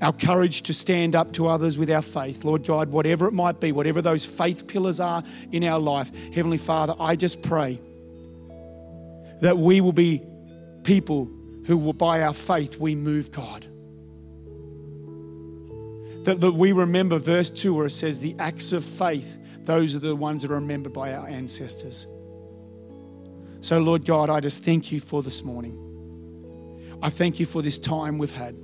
our 0.00 0.12
courage 0.12 0.62
to 0.62 0.74
stand 0.74 1.14
up 1.14 1.32
to 1.34 1.46
others 1.46 1.76
with 1.76 1.90
our 1.90 2.02
faith, 2.02 2.44
Lord 2.44 2.64
God, 2.64 2.90
whatever 2.90 3.26
it 3.26 3.32
might 3.32 3.60
be, 3.60 3.72
whatever 3.72 4.00
those 4.00 4.24
faith 4.24 4.66
pillars 4.66 5.00
are 5.00 5.22
in 5.52 5.64
our 5.64 5.78
life, 5.78 6.10
Heavenly 6.32 6.58
Father, 6.58 6.94
I 6.98 7.16
just 7.16 7.42
pray 7.42 7.80
that 9.40 9.56
we 9.56 9.80
will 9.80 9.92
be 9.92 10.22
people 10.82 11.28
who 11.66 11.76
will, 11.76 11.92
by 11.92 12.22
our 12.22 12.34
faith, 12.34 12.76
we 12.78 12.94
move 12.94 13.30
God. 13.32 13.66
That, 16.24 16.40
that 16.40 16.52
we 16.52 16.72
remember 16.72 17.18
verse 17.18 17.48
2 17.48 17.74
where 17.74 17.86
it 17.86 17.90
says, 17.90 18.20
the 18.20 18.36
acts 18.38 18.72
of 18.72 18.84
faith 18.84 19.38
those 19.64 19.94
are 19.94 20.00
the 20.00 20.16
ones 20.16 20.42
that 20.42 20.50
are 20.50 20.54
remembered 20.54 20.92
by 20.92 21.14
our 21.14 21.28
ancestors. 21.28 22.06
So, 23.60 23.78
Lord 23.78 24.04
God, 24.04 24.30
I 24.30 24.40
just 24.40 24.64
thank 24.64 24.90
you 24.90 25.00
for 25.00 25.22
this 25.22 25.44
morning. 25.44 26.98
I 27.02 27.10
thank 27.10 27.38
you 27.38 27.46
for 27.46 27.62
this 27.62 27.78
time 27.78 28.18
we've 28.18 28.30
had. 28.30 28.56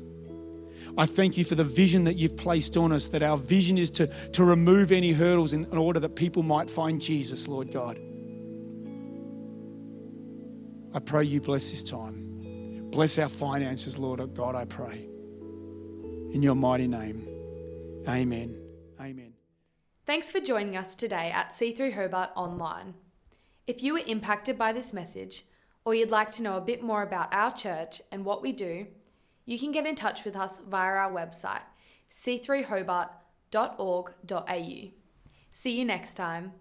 I 0.98 1.04
thank 1.04 1.36
you 1.36 1.44
for 1.44 1.54
the 1.56 1.64
vision 1.64 2.04
that 2.04 2.14
you've 2.14 2.36
placed 2.36 2.76
on 2.76 2.92
us, 2.92 3.06
that 3.08 3.22
our 3.22 3.36
vision 3.36 3.76
is 3.76 3.90
to, 3.90 4.06
to 4.32 4.44
remove 4.44 4.92
any 4.92 5.12
hurdles 5.12 5.52
in, 5.52 5.64
in 5.66 5.76
order 5.76 6.00
that 6.00 6.16
people 6.16 6.42
might 6.42 6.70
find 6.70 7.00
Jesus, 7.00 7.48
Lord 7.48 7.70
God. 7.70 7.98
I 10.94 10.98
pray 10.98 11.24
you 11.24 11.42
bless 11.42 11.70
this 11.70 11.82
time. 11.82 12.88
Bless 12.90 13.18
our 13.18 13.28
finances, 13.28 13.98
Lord 13.98 14.20
God, 14.34 14.54
I 14.54 14.64
pray. 14.64 15.06
In 16.32 16.40
your 16.42 16.54
mighty 16.54 16.88
name, 16.88 17.28
amen. 18.08 18.56
Amen. 18.98 19.34
Thanks 20.06 20.30
for 20.30 20.40
joining 20.40 20.76
us 20.76 20.94
today 20.94 21.30
at 21.30 21.50
C3 21.50 21.92
Hobart 21.92 22.30
Online. 22.34 22.94
If 23.66 23.82
you 23.82 23.92
were 23.92 24.02
impacted 24.06 24.56
by 24.56 24.72
this 24.72 24.94
message, 24.94 25.44
or 25.84 25.94
you'd 25.94 26.10
like 26.10 26.30
to 26.32 26.42
know 26.42 26.56
a 26.56 26.60
bit 26.60 26.82
more 26.82 27.02
about 27.02 27.32
our 27.34 27.52
church 27.52 28.00
and 28.10 28.24
what 28.24 28.40
we 28.40 28.52
do, 28.52 28.86
you 29.46 29.58
can 29.58 29.72
get 29.72 29.86
in 29.86 29.94
touch 29.94 30.24
with 30.24 30.36
us 30.36 30.60
via 30.68 30.96
our 30.96 31.10
website, 31.10 31.62
c3hobart.org.au. 32.10 34.90
See 35.50 35.78
you 35.78 35.84
next 35.84 36.14
time. 36.14 36.52